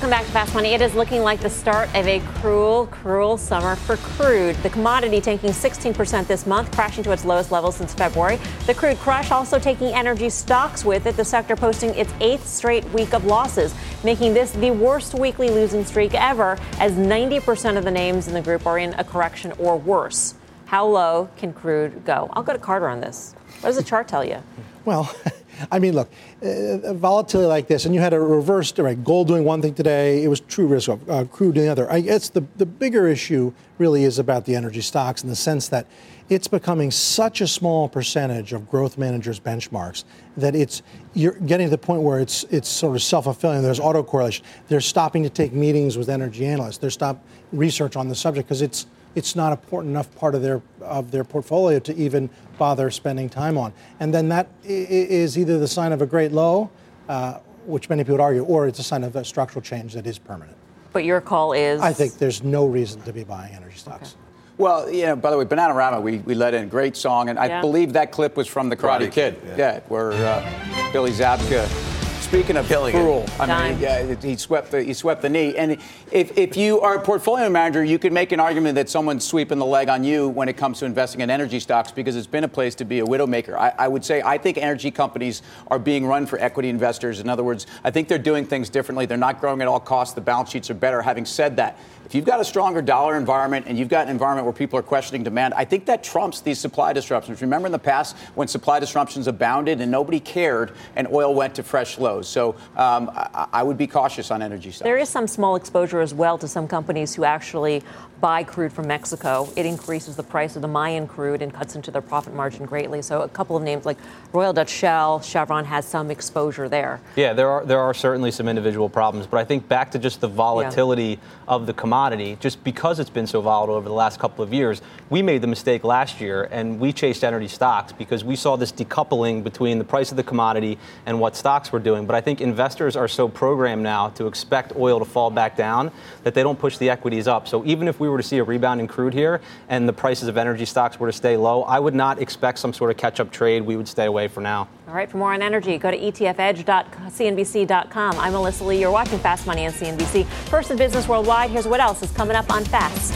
Welcome 0.04 0.18
back 0.18 0.26
to 0.26 0.32
Fast 0.32 0.54
Money. 0.54 0.74
It 0.74 0.82
is 0.82 0.94
looking 0.94 1.22
like 1.22 1.40
the 1.40 1.48
start 1.48 1.88
of 1.94 2.06
a 2.06 2.20
cruel, 2.20 2.88
cruel 2.88 3.38
summer 3.38 3.74
for 3.74 3.96
crude. 3.96 4.54
The 4.56 4.68
commodity 4.68 5.18
tanking 5.18 5.48
16% 5.48 6.26
this 6.26 6.46
month, 6.46 6.70
crashing 6.72 7.02
to 7.04 7.12
its 7.12 7.24
lowest 7.24 7.50
level 7.50 7.72
since 7.72 7.94
February. 7.94 8.38
The 8.66 8.74
crude 8.74 8.98
crush 8.98 9.30
also 9.30 9.58
taking 9.58 9.94
energy 9.94 10.28
stocks 10.28 10.84
with 10.84 11.06
it, 11.06 11.16
the 11.16 11.24
sector 11.24 11.56
posting 11.56 11.94
its 11.94 12.12
eighth 12.20 12.46
straight 12.46 12.84
week 12.90 13.14
of 13.14 13.24
losses, 13.24 13.74
making 14.04 14.34
this 14.34 14.52
the 14.52 14.72
worst 14.72 15.14
weekly 15.14 15.48
losing 15.48 15.86
streak 15.86 16.12
ever, 16.12 16.58
as 16.80 16.92
90% 16.92 17.78
of 17.78 17.84
the 17.84 17.90
names 17.90 18.28
in 18.28 18.34
the 18.34 18.42
group 18.42 18.66
are 18.66 18.78
in 18.78 18.92
a 18.98 19.04
correction 19.04 19.52
or 19.52 19.78
worse. 19.78 20.34
How 20.66 20.84
low 20.84 21.30
can 21.38 21.54
crude 21.54 22.04
go? 22.04 22.28
I'll 22.34 22.42
go 22.42 22.52
to 22.52 22.58
Carter 22.58 22.90
on 22.90 23.00
this. 23.00 23.34
What 23.62 23.70
does 23.70 23.76
the 23.76 23.82
chart 23.82 24.06
tell 24.06 24.22
you? 24.22 24.42
Well, 24.84 25.10
I 25.70 25.78
mean, 25.78 25.94
look, 25.94 26.10
uh, 26.42 26.92
volatility 26.94 27.48
like 27.48 27.68
this, 27.68 27.84
and 27.84 27.94
you 27.94 28.00
had 28.00 28.12
a 28.12 28.20
reverse, 28.20 28.76
right? 28.78 29.02
Gold 29.02 29.28
doing 29.28 29.44
one 29.44 29.62
thing 29.62 29.74
today, 29.74 30.22
it 30.22 30.28
was 30.28 30.40
true 30.40 30.66
risk 30.66 30.88
uh, 30.88 31.24
crude 31.24 31.54
doing 31.54 31.66
the 31.66 31.72
other. 31.72 31.90
I 31.90 32.00
guess 32.00 32.28
the, 32.28 32.44
the 32.56 32.66
bigger 32.66 33.06
issue 33.08 33.52
really 33.78 34.04
is 34.04 34.18
about 34.18 34.44
the 34.44 34.54
energy 34.54 34.80
stocks 34.80 35.22
in 35.22 35.28
the 35.28 35.36
sense 35.36 35.68
that 35.68 35.86
it's 36.30 36.48
becoming 36.48 36.90
such 36.90 37.40
a 37.40 37.46
small 37.46 37.88
percentage 37.88 38.52
of 38.52 38.70
growth 38.70 38.96
managers' 38.96 39.38
benchmarks 39.38 40.04
that 40.36 40.54
it's 40.54 40.82
you're 41.12 41.32
getting 41.32 41.66
to 41.66 41.70
the 41.70 41.78
point 41.78 42.02
where 42.02 42.18
it's 42.18 42.44
it's 42.44 42.68
sort 42.68 42.96
of 42.96 43.02
self-fulfilling. 43.02 43.62
There's 43.62 43.80
autocorrelation. 43.80 44.42
They're 44.68 44.80
stopping 44.80 45.22
to 45.22 45.30
take 45.30 45.52
meetings 45.52 45.98
with 45.98 46.08
energy 46.08 46.46
analysts. 46.46 46.78
They're 46.78 46.90
stop 46.90 47.22
research 47.52 47.96
on 47.96 48.08
the 48.08 48.14
subject 48.14 48.48
because 48.48 48.62
it's 48.62 48.86
it's 49.14 49.34
not 49.36 49.50
a 49.50 49.52
important 49.52 49.90
enough 49.92 50.14
part 50.16 50.34
of 50.34 50.42
their 50.42 50.60
of 50.80 51.10
their 51.10 51.24
portfolio 51.24 51.78
to 51.80 51.94
even 51.96 52.28
bother 52.58 52.90
spending 52.90 53.28
time 53.28 53.56
on. 53.58 53.72
And 54.00 54.12
then 54.14 54.28
that 54.28 54.46
i- 54.64 54.68
i- 54.68 54.86
is 55.10 55.36
either 55.38 55.58
the 55.58 55.68
sign 55.68 55.92
of 55.92 56.02
a 56.02 56.06
great 56.06 56.32
low, 56.32 56.70
uh, 57.08 57.38
which 57.66 57.88
many 57.88 58.02
people 58.04 58.14
would 58.16 58.20
argue, 58.22 58.44
or 58.44 58.66
it's 58.66 58.78
a 58.78 58.82
sign 58.82 59.02
of 59.04 59.16
a 59.16 59.24
structural 59.24 59.62
change 59.62 59.94
that 59.94 60.06
is 60.06 60.18
permanent. 60.18 60.56
But 60.92 61.04
your 61.04 61.20
call 61.20 61.52
is 61.52 61.80
I 61.80 61.92
think 61.92 62.18
there's 62.18 62.42
no 62.42 62.66
reason 62.66 63.00
to 63.02 63.12
be 63.12 63.24
buying 63.24 63.54
energy 63.54 63.78
stocks. 63.78 64.14
Well, 64.56 64.88
you 64.88 65.06
know, 65.06 65.16
by 65.16 65.30
the 65.32 65.38
way, 65.38 65.44
Bananarama, 65.44 66.00
we, 66.00 66.18
we 66.18 66.34
let 66.36 66.54
in 66.54 66.68
great 66.68 66.96
song, 66.96 67.28
and 67.28 67.36
Yeah. 67.36 67.58
I 67.58 67.60
believe 67.60 67.94
that 67.94 68.12
clip 68.12 68.36
was 68.36 68.46
from 68.46 68.68
the 68.68 68.76
Karate, 68.76 69.08
Karate 69.08 69.12
Kid. 69.12 69.34
Kid, 69.34 69.36
Yeah, 69.48 69.56
yeah. 69.56 69.80
where 69.88 70.12
uh, 70.12 70.48
Billy 70.92 71.10
Zabka. 71.10 71.93
Speaking 72.24 72.56
of 72.56 72.66
Killing 72.66 72.96
it. 72.96 72.98
cruel, 72.98 73.24
I 73.38 73.46
Dime. 73.46 73.72
mean, 73.74 73.80
yeah, 73.80 74.14
he 74.20 74.34
swept 74.36 74.70
the 74.72 74.82
he 74.82 74.92
swept 74.92 75.22
the 75.22 75.28
knee. 75.28 75.56
And 75.56 75.78
if, 76.10 76.36
if 76.36 76.56
you 76.56 76.80
are 76.80 76.96
a 76.96 77.00
portfolio 77.00 77.48
manager, 77.48 77.84
you 77.84 77.98
could 77.98 78.12
make 78.12 78.32
an 78.32 78.40
argument 78.40 78.74
that 78.74 78.88
someone's 78.88 79.24
sweeping 79.24 79.58
the 79.58 79.66
leg 79.66 79.88
on 79.88 80.02
you 80.02 80.28
when 80.28 80.48
it 80.48 80.56
comes 80.56 80.80
to 80.80 80.84
investing 80.86 81.20
in 81.20 81.30
energy 81.30 81.60
stocks 81.60 81.92
because 81.92 82.16
it's 82.16 82.26
been 82.26 82.42
a 82.42 82.48
place 82.48 82.74
to 82.76 82.84
be 82.84 82.98
a 83.00 83.04
widowmaker. 83.04 83.54
I, 83.54 83.72
I 83.78 83.88
would 83.88 84.04
say 84.04 84.20
I 84.22 84.38
think 84.38 84.58
energy 84.58 84.90
companies 84.90 85.42
are 85.68 85.78
being 85.78 86.06
run 86.06 86.26
for 86.26 86.40
equity 86.40 86.70
investors. 86.70 87.20
In 87.20 87.28
other 87.28 87.44
words, 87.44 87.66
I 87.84 87.92
think 87.92 88.08
they're 88.08 88.18
doing 88.18 88.46
things 88.46 88.68
differently. 88.68 89.06
They're 89.06 89.16
not 89.16 89.40
growing 89.40 89.60
at 89.62 89.68
all 89.68 89.78
costs. 89.78 90.14
The 90.14 90.20
balance 90.20 90.50
sheets 90.50 90.70
are 90.70 90.74
better. 90.74 91.02
Having 91.02 91.26
said 91.26 91.56
that, 91.58 91.78
if 92.04 92.14
you've 92.14 92.26
got 92.26 92.40
a 92.40 92.44
stronger 92.44 92.82
dollar 92.82 93.16
environment 93.16 93.66
and 93.66 93.78
you've 93.78 93.88
got 93.88 94.06
an 94.06 94.10
environment 94.10 94.44
where 94.44 94.52
people 94.52 94.78
are 94.78 94.82
questioning 94.82 95.22
demand, 95.22 95.54
I 95.54 95.64
think 95.64 95.86
that 95.86 96.02
trumps 96.04 96.40
these 96.40 96.58
supply 96.58 96.92
disruptions. 96.92 97.40
Remember 97.40 97.66
in 97.66 97.72
the 97.72 97.78
past 97.78 98.16
when 98.34 98.46
supply 98.48 98.78
disruptions 98.80 99.26
abounded 99.26 99.80
and 99.80 99.90
nobody 99.90 100.20
cared 100.20 100.72
and 100.96 101.06
oil 101.12 101.34
went 101.34 101.54
to 101.54 101.62
fresh 101.62 101.96
lows. 101.98 102.23
So 102.28 102.56
um, 102.76 103.10
I, 103.14 103.48
I 103.52 103.62
would 103.62 103.78
be 103.78 103.86
cautious 103.86 104.30
on 104.30 104.42
energy 104.42 104.70
stocks. 104.70 104.84
There 104.84 104.98
is 104.98 105.08
some 105.08 105.26
small 105.26 105.56
exposure 105.56 106.00
as 106.00 106.14
well 106.14 106.38
to 106.38 106.48
some 106.48 106.66
companies 106.66 107.14
who 107.14 107.24
actually 107.24 107.82
buy 108.24 108.42
crude 108.42 108.72
from 108.72 108.86
Mexico. 108.86 109.46
It 109.54 109.66
increases 109.66 110.16
the 110.16 110.22
price 110.22 110.56
of 110.56 110.62
the 110.62 110.68
Mayan 110.68 111.06
crude 111.06 111.42
and 111.42 111.52
cuts 111.52 111.76
into 111.76 111.90
their 111.90 112.00
profit 112.00 112.32
margin 112.32 112.64
greatly. 112.64 113.02
So 113.02 113.20
a 113.20 113.28
couple 113.28 113.54
of 113.54 113.62
names 113.62 113.84
like 113.84 113.98
Royal 114.32 114.54
Dutch 114.54 114.70
Shell, 114.70 115.20
Chevron 115.20 115.66
has 115.66 115.84
some 115.84 116.10
exposure 116.10 116.66
there. 116.66 117.02
Yeah, 117.16 117.34
there 117.34 117.50
are 117.50 117.66
there 117.66 117.80
are 117.80 117.92
certainly 117.92 118.30
some 118.30 118.48
individual 118.48 118.88
problems, 118.88 119.26
but 119.26 119.40
I 119.40 119.44
think 119.44 119.68
back 119.68 119.90
to 119.90 119.98
just 119.98 120.22
the 120.22 120.28
volatility 120.28 121.20
of 121.46 121.66
the 121.66 121.74
commodity, 121.74 122.38
just 122.40 122.64
because 122.64 122.98
it's 122.98 123.10
been 123.10 123.26
so 123.26 123.42
volatile 123.42 123.74
over 123.74 123.90
the 123.90 123.94
last 123.94 124.18
couple 124.18 124.42
of 124.42 124.54
years, 124.54 124.80
we 125.10 125.20
made 125.20 125.42
the 125.42 125.46
mistake 125.46 125.84
last 125.84 126.18
year 126.18 126.48
and 126.50 126.80
we 126.80 126.94
chased 126.94 127.24
energy 127.24 127.48
stocks 127.48 127.92
because 127.92 128.24
we 128.24 128.36
saw 128.36 128.56
this 128.56 128.72
decoupling 128.72 129.44
between 129.44 129.78
the 129.78 129.84
price 129.84 130.10
of 130.10 130.16
the 130.16 130.22
commodity 130.22 130.78
and 131.04 131.20
what 131.20 131.36
stocks 131.36 131.70
were 131.70 131.78
doing. 131.78 132.06
But 132.06 132.16
I 132.16 132.22
think 132.22 132.40
investors 132.40 132.96
are 132.96 133.06
so 133.06 133.28
programmed 133.28 133.82
now 133.82 134.08
to 134.10 134.26
expect 134.26 134.74
oil 134.76 134.98
to 134.98 135.04
fall 135.04 135.30
back 135.30 135.58
down 135.58 135.90
that 136.22 136.32
they 136.32 136.42
don't 136.42 136.58
push 136.58 136.78
the 136.78 136.88
equities 136.88 137.28
up. 137.28 137.46
So 137.46 137.62
even 137.66 137.86
if 137.86 138.00
we 138.00 138.08
were 138.08 138.13
to 138.16 138.22
see 138.22 138.38
a 138.38 138.44
rebound 138.44 138.80
in 138.80 138.88
crude 138.88 139.14
here 139.14 139.40
and 139.68 139.88
the 139.88 139.92
prices 139.92 140.28
of 140.28 140.36
energy 140.36 140.64
stocks 140.64 140.98
were 140.98 141.08
to 141.08 141.12
stay 141.12 141.36
low, 141.36 141.62
I 141.62 141.78
would 141.78 141.94
not 141.94 142.20
expect 142.20 142.58
some 142.58 142.72
sort 142.72 142.90
of 142.90 142.96
catch-up 142.96 143.30
trade. 143.30 143.62
We 143.62 143.76
would 143.76 143.88
stay 143.88 144.06
away 144.06 144.28
for 144.28 144.40
now. 144.40 144.68
All 144.88 144.94
right, 144.94 145.10
for 145.10 145.18
more 145.18 145.32
on 145.32 145.42
energy, 145.42 145.78
go 145.78 145.90
to 145.90 145.98
etfedge.cnbc.com. 145.98 148.18
I'm 148.18 148.32
Melissa 148.32 148.64
Lee. 148.64 148.80
You're 148.80 148.90
watching 148.90 149.18
Fast 149.18 149.46
Money 149.46 149.66
on 149.66 149.72
CNBC. 149.72 150.26
First 150.26 150.70
in 150.70 150.76
business 150.76 151.08
worldwide, 151.08 151.50
here's 151.50 151.66
what 151.66 151.80
else 151.80 152.02
is 152.02 152.10
coming 152.12 152.36
up 152.36 152.52
on 152.52 152.64
Fast. 152.64 153.12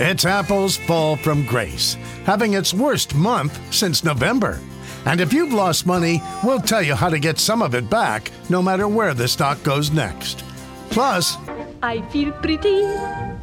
It's 0.00 0.24
Apple's 0.24 0.76
fall 0.76 1.16
from 1.16 1.46
grace, 1.46 1.94
having 2.24 2.54
its 2.54 2.74
worst 2.74 3.14
month 3.14 3.60
since 3.72 4.02
November. 4.02 4.58
And 5.04 5.20
if 5.20 5.32
you've 5.32 5.52
lost 5.52 5.86
money, 5.86 6.22
we'll 6.44 6.60
tell 6.60 6.82
you 6.82 6.94
how 6.94 7.08
to 7.08 7.18
get 7.18 7.38
some 7.38 7.62
of 7.62 7.74
it 7.74 7.90
back, 7.90 8.30
no 8.48 8.62
matter 8.62 8.88
where 8.88 9.14
the 9.14 9.28
stock 9.28 9.62
goes 9.62 9.90
next. 9.90 10.44
Plus, 10.90 11.36
I 11.84 12.00
feel 12.10 12.30
pretty, 12.30 12.82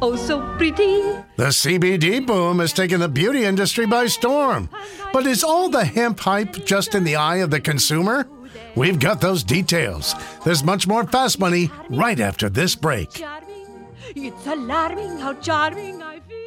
oh 0.00 0.16
so 0.16 0.40
pretty. 0.56 1.02
the 1.36 1.52
CBD 1.52 2.26
boom 2.26 2.60
has 2.60 2.72
taken 2.72 2.98
the 2.98 3.08
beauty 3.08 3.44
industry 3.44 3.84
by 3.84 4.06
storm. 4.06 4.70
But 5.12 5.26
is 5.26 5.44
all 5.44 5.68
the 5.68 5.84
hemp 5.84 6.20
hype 6.20 6.64
just 6.64 6.94
in 6.94 7.04
the 7.04 7.16
eye 7.16 7.36
of 7.36 7.50
the 7.50 7.60
consumer? 7.60 8.26
We've 8.76 8.98
got 8.98 9.20
those 9.20 9.44
details. 9.44 10.14
There's 10.42 10.64
much 10.64 10.86
more 10.86 11.04
fast 11.04 11.38
money 11.38 11.70
right 11.90 12.18
after 12.18 12.48
this 12.48 12.74
break. 12.74 13.10
Charming, 13.10 13.86
it's 14.16 14.46
alarming 14.46 15.18
how 15.18 15.34
charming 15.34 16.02
I 16.02 16.20
feel. 16.20 16.38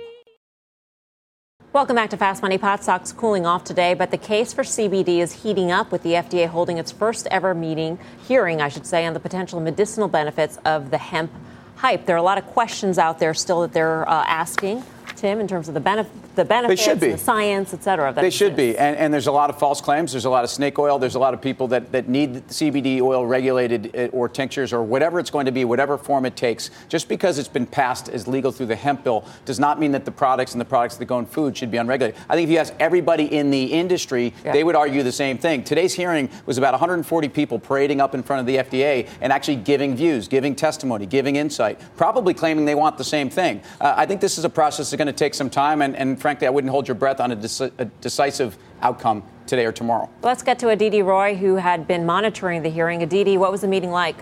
Welcome 1.73 1.95
back 1.95 2.09
to 2.09 2.17
Fast 2.17 2.41
Money. 2.41 2.57
Pot 2.57 2.83
stocks 2.83 3.12
cooling 3.12 3.45
off 3.45 3.63
today, 3.63 3.93
but 3.93 4.09
the 4.09 4.17
case 4.17 4.51
for 4.51 4.63
CBD 4.63 5.19
is 5.19 5.43
heating 5.43 5.71
up 5.71 5.91
with 5.91 6.01
the 6.01 6.13
FDA 6.13 6.47
holding 6.47 6.79
its 6.79 6.91
first 6.91 7.27
ever 7.29 7.53
meeting, 7.53 8.00
hearing, 8.27 8.62
I 8.62 8.69
should 8.69 8.88
say, 8.88 9.05
on 9.05 9.13
the 9.13 9.19
potential 9.19 9.59
medicinal 9.59 10.07
benefits 10.07 10.57
of 10.65 10.89
the 10.89 10.97
hemp 10.97 11.31
hype. 11.75 12.06
There 12.06 12.15
are 12.15 12.20
a 12.20 12.24
lot 12.24 12.38
of 12.38 12.46
questions 12.48 12.98
out 12.98 13.20
there 13.20 13.34
still 13.34 13.62
that 13.62 13.74
they're 13.74 14.08
uh, 14.08 14.25
asking, 14.25 14.84
Tim, 15.24 15.39
in 15.39 15.48
terms 15.48 15.70
of 15.70 15.74
the, 15.74 15.80
benef- 15.80 16.10
the 16.36 16.44
benefits, 16.44 16.82
should 16.84 17.00
be. 17.00 17.12
the 17.12 17.18
science, 17.18 17.74
et 17.74 17.82
cetera. 17.82 18.10
of 18.10 18.15
that 18.15 18.22
They 18.22 18.30
should 18.30 18.58
be. 18.58 18.77
And, 18.77 18.98
and 18.98 19.13
there's 19.13 19.27
a 19.27 19.32
lot 19.32 19.50
of 19.50 19.58
false 19.58 19.80
claims. 19.80 20.12
There's 20.12 20.25
a 20.25 20.30
lot 20.30 20.44
of 20.44 20.50
snake 20.50 20.77
oil. 20.77 21.00
There's 21.00 21.15
a 21.15 21.20
lot 21.20 21.34
of 21.34 21.42
people 21.42 21.70
that, 21.70 21.94
that 21.94 22.10
need 22.10 22.46
CBD 22.50 23.00
oil 23.00 23.25
regulated 23.25 23.96
uh, 23.96 24.08
or 24.12 24.27
tinctures 24.27 24.74
or 24.74 24.84
whatever 24.84 25.22
it's 25.22 25.30
going 25.30 25.46
to 25.46 25.53
be, 25.53 25.63
whatever 25.63 25.98
form 25.98 26.25
it 26.25 26.36
takes. 26.36 26.72
Just 26.89 27.08
because 27.08 27.39
it's 27.39 27.48
been 27.48 27.65
passed 27.65 28.10
as 28.10 28.28
legal 28.28 28.52
through 28.52 28.65
the 28.65 28.76
hemp 28.76 29.06
bill 29.06 29.24
does 29.45 29.62
not 29.62 29.80
mean 29.80 29.93
that 29.93 30.04
the 30.04 30.12
products 30.12 30.52
and 30.52 30.60
the 30.60 30.65
products 30.65 30.97
that 30.97 31.06
go 31.06 31.19
in 31.19 31.26
food 31.26 31.56
should 31.56 31.71
be 31.71 31.78
unregulated. 31.78 32.19
I 32.28 32.36
think 32.36 32.50
if 32.50 32.52
you 32.52 32.58
ask 32.58 32.74
everybody 32.78 33.24
in 33.34 33.50
the 33.50 33.63
industry, 33.63 34.34
Yeah. 34.43 34.52
they 34.52 34.65
would 34.65 34.76
argue 34.76 35.04
the 35.04 35.13
same 35.13 35.38
thing. 35.38 35.63
Today's 35.63 35.93
hearing 35.93 36.30
was 36.45 36.58
about 36.58 36.74
140 36.74 37.30
people 37.30 37.60
parading 37.60 38.02
up 38.02 38.13
in 38.13 38.24
front 38.24 38.41
of 38.41 38.45
the 38.45 38.58
FDA 38.58 39.08
and 39.21 39.32
actually 39.32 39.56
giving 39.56 39.95
views, 39.95 40.28
giving 40.28 40.54
testimony, 40.54 41.06
giving 41.06 41.38
insight, 41.38 41.80
probably 41.95 42.34
claiming 42.34 42.65
they 42.65 42.76
want 42.76 42.97
the 42.97 43.06
same 43.06 43.30
thing. 43.30 43.62
Uh, 43.80 43.93
I 43.95 44.06
think 44.06 44.19
this 44.19 44.38
is 44.38 44.43
a 44.43 44.50
process 44.50 44.89
that's 44.91 44.97
going 44.97 45.08
to 45.08 45.12
take 45.13 45.34
some 45.34 45.49
time, 45.49 45.82
and, 45.82 45.95
and 45.95 46.19
frankly, 46.19 46.47
I 46.47 46.49
wouldn't 46.49 46.71
hold 46.71 46.88
your 46.88 46.95
breath 46.95 47.19
on 47.19 47.32
a, 47.32 47.36
deci- 47.36 47.71
a 47.78 47.86
decisive 47.86 48.58
outcome 48.82 49.23
today 49.47 49.65
or 49.65 49.71
tomorrow. 49.71 50.10
Let's 50.21 50.43
get 50.43 50.60
to 50.60 50.69
Aditi 50.69 51.02
Roy, 51.02 51.36
who 51.36 51.56
had 51.56 51.88
been 51.88 52.06
monitoring 52.06 52.63
the 52.63 52.69
hearing. 52.69 53.04
Aditi, 53.04 53.38
what 53.38 53.52
was 53.52 53.62
the 53.62 53.67
meeting 53.67 53.91
like? 53.91 54.15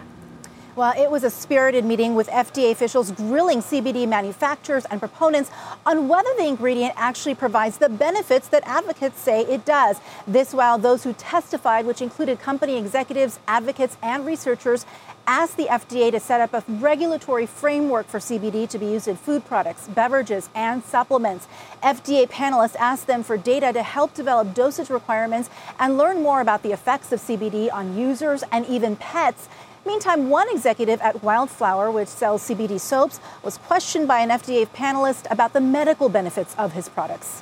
Well, 0.73 0.93
it 0.97 1.11
was 1.11 1.25
a 1.25 1.29
spirited 1.29 1.83
meeting 1.83 2.15
with 2.15 2.29
FDA 2.29 2.71
officials 2.71 3.11
grilling 3.11 3.59
CBD 3.59 4.07
manufacturers 4.07 4.85
and 4.85 5.01
proponents 5.01 5.51
on 5.85 6.07
whether 6.07 6.29
the 6.37 6.47
ingredient 6.47 6.93
actually 6.95 7.35
provides 7.35 7.77
the 7.77 7.89
benefits 7.89 8.47
that 8.47 8.63
advocates 8.65 9.19
say 9.19 9.41
it 9.41 9.65
does. 9.65 9.99
This 10.25 10.53
while 10.53 10.77
those 10.77 11.03
who 11.03 11.11
testified, 11.13 11.85
which 11.85 12.01
included 12.01 12.39
company 12.39 12.77
executives, 12.77 13.37
advocates, 13.49 13.97
and 14.01 14.25
researchers, 14.25 14.85
asked 15.27 15.57
the 15.57 15.65
FDA 15.65 16.09
to 16.09 16.21
set 16.21 16.39
up 16.39 16.53
a 16.53 16.63
regulatory 16.71 17.45
framework 17.45 18.07
for 18.07 18.19
CBD 18.19 18.67
to 18.69 18.79
be 18.79 18.85
used 18.85 19.09
in 19.09 19.17
food 19.17 19.45
products, 19.45 19.89
beverages, 19.89 20.49
and 20.55 20.83
supplements. 20.85 21.47
FDA 21.83 22.29
panelists 22.29 22.75
asked 22.77 23.07
them 23.07 23.23
for 23.23 23.35
data 23.35 23.73
to 23.73 23.83
help 23.83 24.13
develop 24.13 24.53
dosage 24.53 24.89
requirements 24.89 25.49
and 25.79 25.97
learn 25.97 26.23
more 26.23 26.39
about 26.39 26.63
the 26.63 26.71
effects 26.71 27.11
of 27.11 27.19
CBD 27.19 27.71
on 27.71 27.97
users 27.97 28.43
and 28.53 28.65
even 28.67 28.95
pets. 28.95 29.49
Meantime, 29.85 30.29
one 30.29 30.47
executive 30.51 31.01
at 31.01 31.23
Wildflower, 31.23 31.91
which 31.91 32.07
sells 32.07 32.47
CBD 32.47 32.79
soaps, 32.79 33.19
was 33.43 33.57
questioned 33.57 34.07
by 34.07 34.19
an 34.19 34.29
FDA 34.29 34.67
panelist 34.67 35.29
about 35.31 35.53
the 35.53 35.61
medical 35.61 36.07
benefits 36.07 36.55
of 36.55 36.73
his 36.73 36.87
products. 36.87 37.41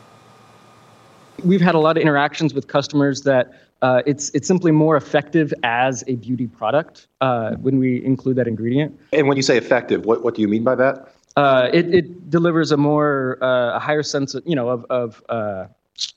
We've 1.44 1.62
had 1.62 1.76
a 1.76 1.80
lot 1.80 1.98
of 1.98 2.02
interactions 2.02 2.54
with 2.54 2.68
customers 2.68 3.24
that 3.24 3.54
uh, 3.82 4.02
it's 4.06 4.30
it's 4.32 4.48
simply 4.48 4.72
more 4.72 4.98
effective 4.98 5.54
as 5.64 6.04
a 6.08 6.16
beauty 6.16 6.48
product 6.48 7.08
uh, 7.22 7.56
when 7.56 7.78
we 7.78 8.04
include 8.04 8.36
that 8.38 8.48
ingredient. 8.48 8.98
And 9.14 9.28
when 9.28 9.38
you 9.38 9.44
say 9.44 9.58
effective, 9.58 10.06
what, 10.06 10.22
what 10.24 10.36
do 10.36 10.42
you 10.42 10.50
mean 10.50 10.64
by 10.64 10.76
that? 10.76 11.14
Uh, 11.38 11.70
it, 11.72 11.94
it 11.94 12.30
delivers 12.30 12.72
a 12.72 12.78
more 12.78 13.38
uh, 13.42 13.78
a 13.78 13.80
higher 13.80 14.04
sense 14.04 14.34
of 14.36 14.44
you 14.46 14.56
know 14.56 14.68
of 14.68 14.86
of 14.90 15.24
uh, 15.30 15.68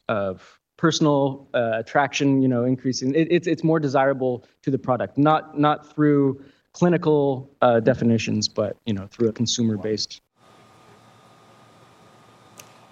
of 0.09 0.59
personal 0.83 1.49
uh, 1.55 1.75
attraction. 1.75 2.43
You 2.43 2.49
know, 2.49 2.65
increasing 2.65 3.15
it, 3.15 3.29
it's 3.31 3.47
it's 3.47 3.65
more 3.65 3.79
desirable 3.79 4.45
to 4.63 4.71
the 4.71 4.79
product, 4.79 5.17
not 5.17 5.59
not 5.59 5.95
through 5.95 6.45
clinical 6.73 7.49
uh, 7.63 7.79
definitions, 7.81 8.49
but 8.49 8.77
you 8.85 8.93
know 8.93 9.07
through 9.07 9.29
a 9.29 9.33
consumer 9.33 9.79
based. 9.79 10.21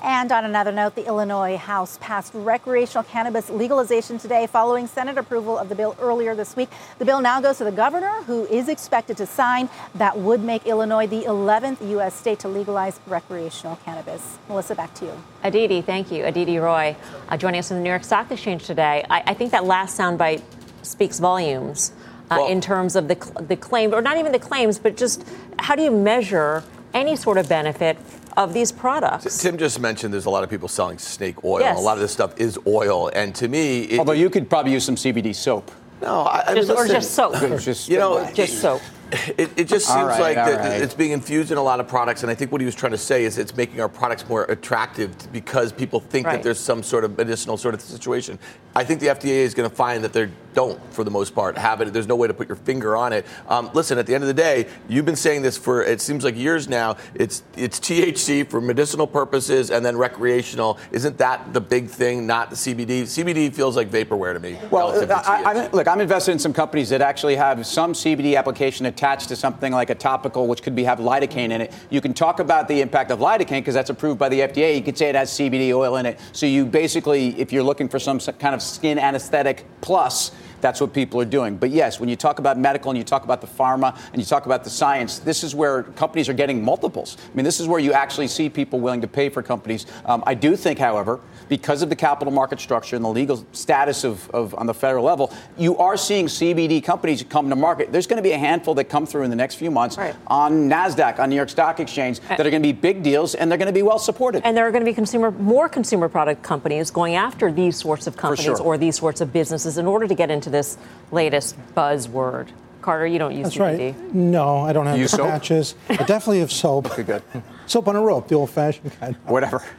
And 0.02 0.32
on 0.32 0.44
another 0.46 0.72
note, 0.72 0.94
the 0.94 1.06
Illinois 1.06 1.56
House 1.58 1.98
passed 2.00 2.32
recreational 2.34 3.04
cannabis 3.04 3.50
legalization 3.50 4.16
today 4.18 4.46
following 4.46 4.86
Senate 4.86 5.18
approval 5.18 5.58
of 5.58 5.68
the 5.68 5.74
bill 5.74 5.94
earlier 6.00 6.34
this 6.34 6.56
week. 6.56 6.70
The 6.98 7.04
bill 7.04 7.20
now 7.20 7.40
goes 7.40 7.58
to 7.58 7.64
the 7.64 7.72
governor, 7.72 8.22
who 8.22 8.46
is 8.46 8.68
expected 8.68 9.18
to 9.18 9.26
sign. 9.26 9.68
That 9.94 10.16
would 10.18 10.42
make 10.42 10.66
Illinois 10.66 11.06
the 11.06 11.22
11th 11.24 11.86
U.S. 11.90 12.14
state 12.14 12.38
to 12.40 12.48
legalize 12.48 12.98
recreational 13.06 13.76
cannabis. 13.84 14.38
Melissa, 14.48 14.74
back 14.74 14.94
to 14.94 15.04
you. 15.04 15.22
Aditi, 15.42 15.82
thank 15.82 16.10
you. 16.10 16.24
Aditi 16.24 16.56
Roy 16.58 16.96
uh, 17.28 17.36
joining 17.36 17.58
us 17.58 17.68
from 17.68 17.76
the 17.78 17.82
New 17.82 17.90
York 17.90 18.04
Stock 18.04 18.30
Exchange 18.30 18.64
today. 18.66 19.04
I, 19.10 19.22
I 19.26 19.34
think 19.34 19.50
that 19.52 19.64
last 19.64 19.98
soundbite 19.98 20.42
speaks 20.82 21.18
volumes 21.18 21.92
uh, 22.30 22.36
Well- 22.38 22.48
in 22.48 22.62
terms 22.62 22.96
of 22.96 23.08
the, 23.08 23.16
cl- 23.22 23.44
the 23.46 23.56
claim, 23.56 23.92
or 23.92 24.00
not 24.00 24.16
even 24.16 24.32
the 24.32 24.38
claims, 24.38 24.78
but 24.78 24.96
just 24.96 25.24
how 25.58 25.74
do 25.76 25.82
you 25.82 25.90
measure 25.90 26.64
any 26.94 27.16
sort 27.16 27.36
of 27.38 27.48
benefit 27.48 27.96
of 28.37 28.53
these 28.55 28.73
products? 28.73 29.38
Tim 29.43 29.57
just 29.59 29.81
mentioned 29.81 30.12
there's 30.12 30.27
a 30.27 30.31
lot 30.31 30.45
of 30.45 30.51
people 30.51 30.69
selling 30.69 30.99
snake 30.99 31.45
oil. 31.45 31.61
Yes. 31.61 31.79
A 31.79 31.81
lot 31.81 31.95
of 31.97 32.01
this 32.01 32.12
stuff 32.12 32.38
is 32.38 32.59
oil, 32.66 33.09
and 33.14 33.35
to 33.37 33.49
me, 33.49 33.83
it, 33.83 33.99
Although 33.99 34.12
you 34.12 34.31
could 34.31 34.49
probably 34.49 34.73
use 34.73 34.85
some 34.85 34.97
CBD 34.97 35.35
soap. 35.35 35.71
no, 36.03 36.23
I, 36.23 36.45
I 36.51 36.55
Just- 36.55 36.69
mean, 36.69 36.77
or 36.79 36.87
just 36.87 37.11
soap. 37.14 37.35
Just- 37.61 37.88
You 37.88 37.99
know, 37.99 38.31
Just 38.33 38.61
soap. 38.61 38.81
It, 39.12 39.51
it 39.57 39.68
just 39.68 39.87
seems 39.87 40.18
right, 40.18 40.20
like 40.20 40.37
right. 40.37 40.81
it's 40.83 40.94
being 40.94 41.12
infused 41.12 41.51
in 41.51 41.59
a 41.59 41.62
lot 41.62 41.81
of 41.81 41.88
products, 41.88 42.23
and 42.23 42.31
I 42.31 42.35
think 42.35 42.53
what 42.53 42.61
he 42.61 42.64
was 42.64 42.75
trying 42.75 42.92
to 42.92 42.99
say 42.99 43.25
is 43.25 43.38
it's 43.38 43.57
making 43.57 43.81
our 43.81 43.88
products 43.88 44.29
more 44.29 44.44
attractive 44.44 45.33
because 45.33 45.73
people 45.73 46.01
think 46.01 46.27
Right. 46.27 46.37
that 46.37 46.42
there's 46.42 46.61
some 46.61 46.83
sort 46.83 47.05
of 47.05 47.16
medicinal 47.16 47.57
sort 47.57 47.75
of 47.75 47.81
situation. 47.81 48.38
I 48.75 48.85
think 48.85 49.01
the 49.01 49.09
FDA 49.09 49.42
is 49.42 49.55
going 49.55 49.68
to 49.68 49.75
find 49.75 50.05
that 50.05 50.12
they 50.12 50.29
don't, 50.55 50.81
for 50.92 51.03
the 51.03 51.11
most 51.11 51.35
part, 51.35 51.59
have 51.59 51.81
it. 51.81 51.92
There's 51.92 52.07
no 52.07 52.16
way 52.16 52.29
to 52.29 52.35
put 52.35 52.49
your 52.49 52.57
finger 52.57 52.96
on 52.96 53.12
it. 53.12 53.27
Um, 53.49 53.70
listen, 53.75 53.99
at 53.99 54.07
the 54.07 54.14
end 54.14 54.23
of 54.23 54.29
the 54.29 54.35
day, 54.35 54.66
you've 54.88 55.05
been 55.05 55.16
saying 55.16 55.42
this 55.42 55.57
for 55.57 55.83
it 55.83 56.01
seems 56.01 56.25
like 56.25 56.37
years 56.37 56.68
now. 56.68 56.96
It's 57.14 57.42
it's 57.57 57.81
THC 57.81 58.49
for 58.49 58.61
medicinal 58.61 59.07
purposes 59.07 59.70
and 59.70 59.85
then 59.85 59.96
recreational. 59.96 60.79
Isn't 60.92 61.18
that 61.18 61.53
the 61.53 61.61
big 61.61 61.88
thing? 61.88 62.27
Not 62.27 62.51
the 62.51 62.57
CBD. 62.57 63.03
CBD 63.03 63.53
feels 63.53 63.77
like 63.77 63.90
vaporware 63.90 64.35
to 64.35 64.40
me. 64.40 64.59
Well, 64.70 64.88
relative 64.88 65.09
to 65.09 65.29
I, 65.29 65.42
I, 65.42 65.68
look, 65.68 65.88
I'm 65.88 66.01
invested 66.01 66.33
in 66.33 66.38
some 66.38 66.53
companies 66.53 66.88
that 66.90 67.01
actually 67.01 67.37
have 67.37 67.66
some 67.66 67.92
CBD 67.92 68.37
application 68.37 68.87
attached 69.00 69.28
to 69.28 69.36
something 69.36 69.72
like 69.72 69.88
a 69.88 69.94
topical, 69.94 70.46
which 70.46 70.62
could 70.62 70.74
be 70.74 70.84
have 70.84 70.98
lidocaine 70.98 71.52
in 71.52 71.62
it. 71.62 71.72
You 71.88 72.02
can 72.02 72.12
talk 72.12 72.38
about 72.38 72.68
the 72.68 72.82
impact 72.82 73.10
of 73.10 73.20
lidocaine 73.20 73.60
because 73.60 73.72
that's 73.72 73.88
approved 73.88 74.18
by 74.18 74.28
the 74.28 74.40
FDA. 74.40 74.76
You 74.76 74.82
could 74.82 74.98
say 74.98 75.08
it 75.08 75.14
has 75.14 75.30
CBD 75.30 75.72
oil 75.72 75.96
in 75.96 76.04
it. 76.04 76.20
So 76.32 76.44
you 76.44 76.66
basically, 76.66 77.28
if 77.40 77.50
you're 77.50 77.62
looking 77.62 77.88
for 77.88 77.98
some 77.98 78.20
kind 78.20 78.54
of 78.54 78.60
skin 78.60 78.98
anesthetic 78.98 79.64
plus. 79.80 80.32
That's 80.61 80.81
what 80.81 80.92
people 80.92 81.20
are 81.20 81.25
doing. 81.25 81.57
But 81.57 81.70
yes, 81.70 82.01
when 82.01 82.09
you 82.09 82.16
talk 82.16 82.38
about 82.38 82.59
medical 82.59 82.90
and 82.90 82.99
you 82.99 83.05
talk 83.05 83.25
about 83.25 83.40
the 83.40 83.46
pharma 83.46 83.96
and 84.12 84.20
you 84.20 84.27
talk 84.27 84.46
about 84.46 84.64
the 84.64 84.70
science, 84.70 85.18
this 85.18 85.42
is 85.44 85.55
where 85.55 85.83
companies 85.83 86.29
are 86.29 86.35
getting 86.35 86.62
multiples. 86.62 87.16
I 87.33 87.37
mean, 87.37 87.44
this 87.44 87.61
is 87.61 87.68
where 87.68 87.81
you 87.81 87.92
actually 87.92 88.29
see 88.29 88.49
people 88.49 88.81
willing 88.81 89.01
to 89.01 89.09
pay 89.09 89.29
for 89.29 89.42
companies. 89.42 89.87
Um, 90.05 90.23
I 90.27 90.35
do 90.35 90.57
think, 90.57 90.79
however, 90.79 91.20
because 91.49 91.83
of 91.83 91.88
the 91.88 91.96
capital 91.96 92.33
market 92.33 92.61
structure 92.61 92.96
and 92.96 93.05
the 93.05 93.09
legal 93.09 93.44
status 93.53 94.05
of, 94.05 94.31
of 94.31 94.55
on 94.55 94.66
the 94.66 94.75
federal 94.75 95.05
level, 95.05 95.33
you 95.59 95.77
are 95.79 95.96
seeing 95.96 96.27
CBD 96.27 96.83
companies 96.83 97.25
come 97.29 97.49
to 97.51 97.57
market. 97.57 97.92
There's 97.92 98.07
going 98.07 98.18
to 98.18 98.23
be 98.23 98.33
a 98.33 98.38
handful 98.38 98.75
that 98.75 98.85
come 98.85 99.07
through 99.07 99.25
in 99.25 99.31
the 99.31 99.37
next 99.37 99.57
few 99.57 99.70
months 99.70 99.96
Right. 99.99 100.14
on 100.29 100.68
Nasdaq, 100.68 101.18
on 101.18 101.31
New 101.31 101.37
York 101.37 101.49
Stock 101.51 101.81
Exchange, 101.81 102.20
that 102.20 102.40
are 102.40 102.51
going 102.51 102.62
to 102.62 102.68
be 102.68 102.73
big 102.73 103.03
deals 103.03 103.35
and 103.35 103.51
they're 103.51 103.59
going 103.59 103.66
to 103.66 103.73
be 103.73 103.83
well 103.83 103.99
supported. 103.99 104.42
And 104.44 104.57
there 104.57 104.66
are 104.66 104.70
going 104.70 104.83
to 104.83 104.90
be 104.90 104.94
consumer, 104.94 105.31
more 105.33 105.68
consumer 105.68 106.09
product 106.09 106.42
companies 106.42 106.90
going 106.90 107.16
after 107.16 107.51
these 107.51 107.77
sorts 107.77 108.07
of 108.07 108.16
companies 108.16 108.44
sure. 108.44 108.61
or 108.62 108.79
these 108.79 108.96
sorts 108.96 109.20
of 109.20 109.33
businesses 109.33 109.79
in 109.79 109.87
order 109.87 110.07
to 110.07 110.14
get 110.14 110.31
into 110.31 110.49
this 110.50 110.76
latest 111.12 111.56
buzzword. 111.74 112.48
Carter, 112.82 113.06
you 113.06 113.18
don't 113.18 113.34
use 113.34 113.44
That's 113.54 113.56
CBD. 113.56 113.94
right. 113.94 114.14
No, 114.14 114.58
I 114.60 114.72
don't 114.72 114.86
have 114.86 114.96
You 114.96 115.04
the 115.04 115.08
soap? 115.10 115.28
patches. 115.28 115.74
I 115.90 115.96
definitely 115.96 116.40
have 116.40 116.50
soap. 116.50 116.90
Okay, 116.92 117.02
good. 117.02 117.22
Soap 117.66 117.88
on 117.88 117.96
a 117.96 118.00
rope, 118.00 118.26
the 118.28 118.34
old-fashioned 118.36 118.90
kind. 118.98 119.16
Whatever. 119.26 119.62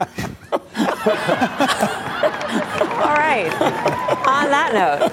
All 0.52 0.58
right. 3.16 3.50
On 4.26 4.50
that 4.50 4.72
note, 4.72 5.10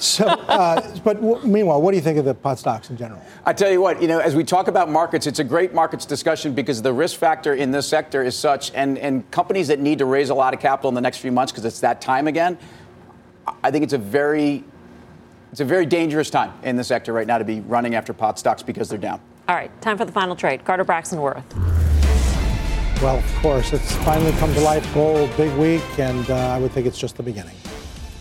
So, 0.00 0.26
uh, 0.26 0.80
but 1.04 1.20
w- 1.20 1.40
meanwhile, 1.46 1.80
what 1.82 1.90
do 1.92 1.96
you 1.96 2.02
think 2.02 2.18
of 2.18 2.24
the 2.24 2.34
pot 2.34 2.58
stocks 2.58 2.90
in 2.90 2.96
general? 2.96 3.20
I 3.44 3.52
tell 3.52 3.70
you 3.70 3.80
what, 3.80 4.00
you 4.00 4.08
know, 4.08 4.18
as 4.20 4.34
we 4.36 4.44
talk 4.44 4.68
about 4.68 4.88
markets, 4.90 5.26
it's 5.26 5.38
a 5.40 5.44
great 5.44 5.74
markets 5.74 6.06
discussion 6.06 6.54
because 6.54 6.80
the 6.82 6.92
risk 6.92 7.18
factor 7.18 7.54
in 7.54 7.70
this 7.72 7.86
sector 7.88 8.22
is 8.22 8.36
such, 8.36 8.70
and, 8.74 8.98
and 8.98 9.28
companies 9.30 9.68
that 9.68 9.80
need 9.80 9.98
to 9.98 10.04
raise 10.04 10.30
a 10.30 10.34
lot 10.34 10.54
of 10.54 10.60
capital 10.60 10.88
in 10.90 10.94
the 10.94 11.00
next 11.00 11.18
few 11.18 11.32
months 11.32 11.52
because 11.52 11.64
it's 11.64 11.80
that 11.80 12.00
time 12.00 12.28
again. 12.28 12.56
I 13.62 13.70
think 13.70 13.84
it's 13.84 13.92
a 13.92 13.98
very, 13.98 14.64
it's 15.50 15.60
a 15.60 15.64
very 15.64 15.86
dangerous 15.86 16.30
time 16.30 16.52
in 16.62 16.76
the 16.76 16.84
sector 16.84 17.12
right 17.12 17.26
now 17.26 17.38
to 17.38 17.44
be 17.44 17.60
running 17.60 17.94
after 17.94 18.12
pot 18.12 18.38
stocks 18.38 18.62
because 18.62 18.88
they're 18.88 18.98
down. 18.98 19.20
all 19.48 19.54
right, 19.54 19.70
time 19.82 19.98
for 19.98 20.04
the 20.04 20.12
final 20.12 20.36
trade. 20.36 20.64
Carter 20.64 20.84
Braxton 20.84 21.20
Worth. 21.20 21.44
Well, 23.02 23.18
of 23.18 23.34
course, 23.36 23.72
it's 23.72 23.96
finally 23.96 24.30
come 24.32 24.54
to 24.54 24.60
life. 24.60 24.86
Gold, 24.94 25.28
big 25.36 25.52
week, 25.58 25.82
and 25.98 26.30
uh, 26.30 26.36
I 26.36 26.58
would 26.58 26.70
think 26.70 26.86
it's 26.86 26.98
just 26.98 27.16
the 27.16 27.22
beginning. 27.24 27.56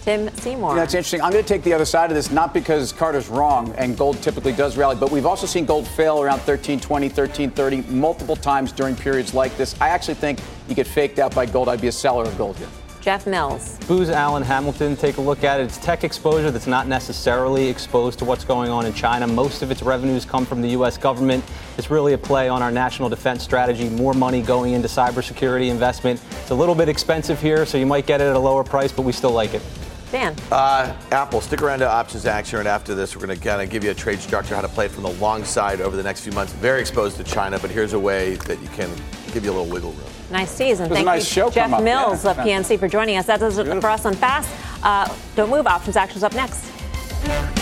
Tim 0.01 0.35
Seymour. 0.37 0.71
You 0.71 0.77
know, 0.77 0.83
it's 0.83 0.95
interesting. 0.95 1.21
I'm 1.21 1.31
going 1.31 1.43
to 1.43 1.47
take 1.47 1.61
the 1.61 1.73
other 1.73 1.85
side 1.85 2.09
of 2.09 2.15
this, 2.15 2.31
not 2.31 2.51
because 2.51 2.91
Carter's 2.91 3.29
wrong 3.29 3.71
and 3.77 3.95
gold 3.95 4.19
typically 4.23 4.53
does 4.53 4.75
rally, 4.77 4.95
but 4.95 5.11
we've 5.11 5.27
also 5.27 5.45
seen 5.45 5.65
gold 5.65 5.87
fail 5.87 6.15
around 6.23 6.39
1320, 6.39 7.09
1330 7.09 7.93
multiple 7.93 8.35
times 8.35 8.71
during 8.71 8.95
periods 8.95 9.35
like 9.35 9.55
this. 9.57 9.79
I 9.79 9.89
actually 9.89 10.15
think 10.15 10.39
you 10.67 10.73
get 10.73 10.87
faked 10.87 11.19
out 11.19 11.35
by 11.35 11.45
gold. 11.45 11.69
I'd 11.69 11.81
be 11.81 11.87
a 11.87 11.91
seller 11.91 12.23
of 12.23 12.35
gold 12.35 12.57
here. 12.57 12.69
Jeff 13.01 13.25
Mills. 13.25 13.79
Booz 13.87 14.11
Allen 14.11 14.43
Hamilton, 14.43 14.95
take 14.95 15.17
a 15.17 15.21
look 15.21 15.43
at 15.43 15.59
it. 15.59 15.63
It's 15.63 15.79
tech 15.79 16.03
exposure 16.03 16.51
that's 16.51 16.67
not 16.67 16.87
necessarily 16.87 17.67
exposed 17.67 18.19
to 18.19 18.25
what's 18.25 18.45
going 18.45 18.69
on 18.69 18.85
in 18.85 18.93
China. 18.93 19.25
Most 19.25 19.63
of 19.63 19.71
its 19.71 19.81
revenues 19.81 20.23
come 20.23 20.45
from 20.45 20.61
the 20.61 20.69
U.S. 20.69 20.99
government. 20.99 21.43
It's 21.79 21.89
really 21.89 22.13
a 22.13 22.17
play 22.17 22.47
on 22.47 22.61
our 22.61 22.69
national 22.69 23.09
defense 23.09 23.41
strategy, 23.43 23.89
more 23.89 24.13
money 24.13 24.43
going 24.43 24.73
into 24.73 24.87
cybersecurity 24.87 25.71
investment. 25.71 26.21
It's 26.41 26.51
a 26.51 26.55
little 26.55 26.75
bit 26.75 26.89
expensive 26.89 27.41
here, 27.41 27.65
so 27.65 27.79
you 27.79 27.87
might 27.87 28.05
get 28.05 28.21
it 28.21 28.25
at 28.25 28.35
a 28.35 28.39
lower 28.39 28.63
price, 28.63 28.91
but 28.91 29.01
we 29.01 29.11
still 29.11 29.31
like 29.31 29.55
it. 29.55 29.63
Dan. 30.11 30.35
Uh, 30.51 30.95
Apple, 31.11 31.41
stick 31.41 31.63
around 31.63 31.79
to 31.79 31.89
options 31.89 32.27
action, 32.27 32.59
and 32.59 32.67
after 32.67 32.93
this, 32.93 33.15
we're 33.15 33.25
going 33.25 33.35
to 33.35 33.43
kind 33.43 33.63
of 33.63 33.69
give 33.71 33.83
you 33.83 33.89
a 33.91 33.95
trade 33.95 34.19
structure, 34.19 34.53
how 34.53 34.61
to 34.61 34.67
play 34.67 34.85
it 34.85 34.91
from 34.91 35.03
the 35.03 35.13
long 35.13 35.43
side 35.43 35.81
over 35.81 35.97
the 35.97 36.03
next 36.03 36.21
few 36.21 36.33
months. 36.33 36.53
Very 36.53 36.81
exposed 36.81 37.17
to 37.17 37.23
China, 37.23 37.57
but 37.57 37.71
here's 37.71 37.93
a 37.93 37.99
way 37.99 38.35
that 38.35 38.61
you 38.61 38.67
can 38.69 38.91
give 39.33 39.43
you 39.43 39.51
a 39.51 39.53
little 39.53 39.65
wiggle 39.65 39.93
room. 39.93 40.10
Nice 40.31 40.51
season. 40.51 40.89
Thank 40.89 41.05
nice 41.05 41.23
you, 41.35 41.43
show 41.43 41.49
Jeff 41.49 41.73
up. 41.73 41.83
Mills 41.83 42.23
Yeah, 42.23 42.31
of 42.31 42.37
PNC 42.37 42.79
for 42.79 42.87
joining 42.87 43.17
us. 43.17 43.25
That 43.25 43.39
does 43.39 43.57
it 43.57 43.81
for 43.81 43.89
us 43.89 44.05
on 44.05 44.13
Fast. 44.13 44.49
Uh, 44.83 45.13
don't 45.35 45.49
move. 45.49 45.67
Options 45.67 45.95
Action's 45.97 46.23
up 46.23 46.33
next. 46.33 47.60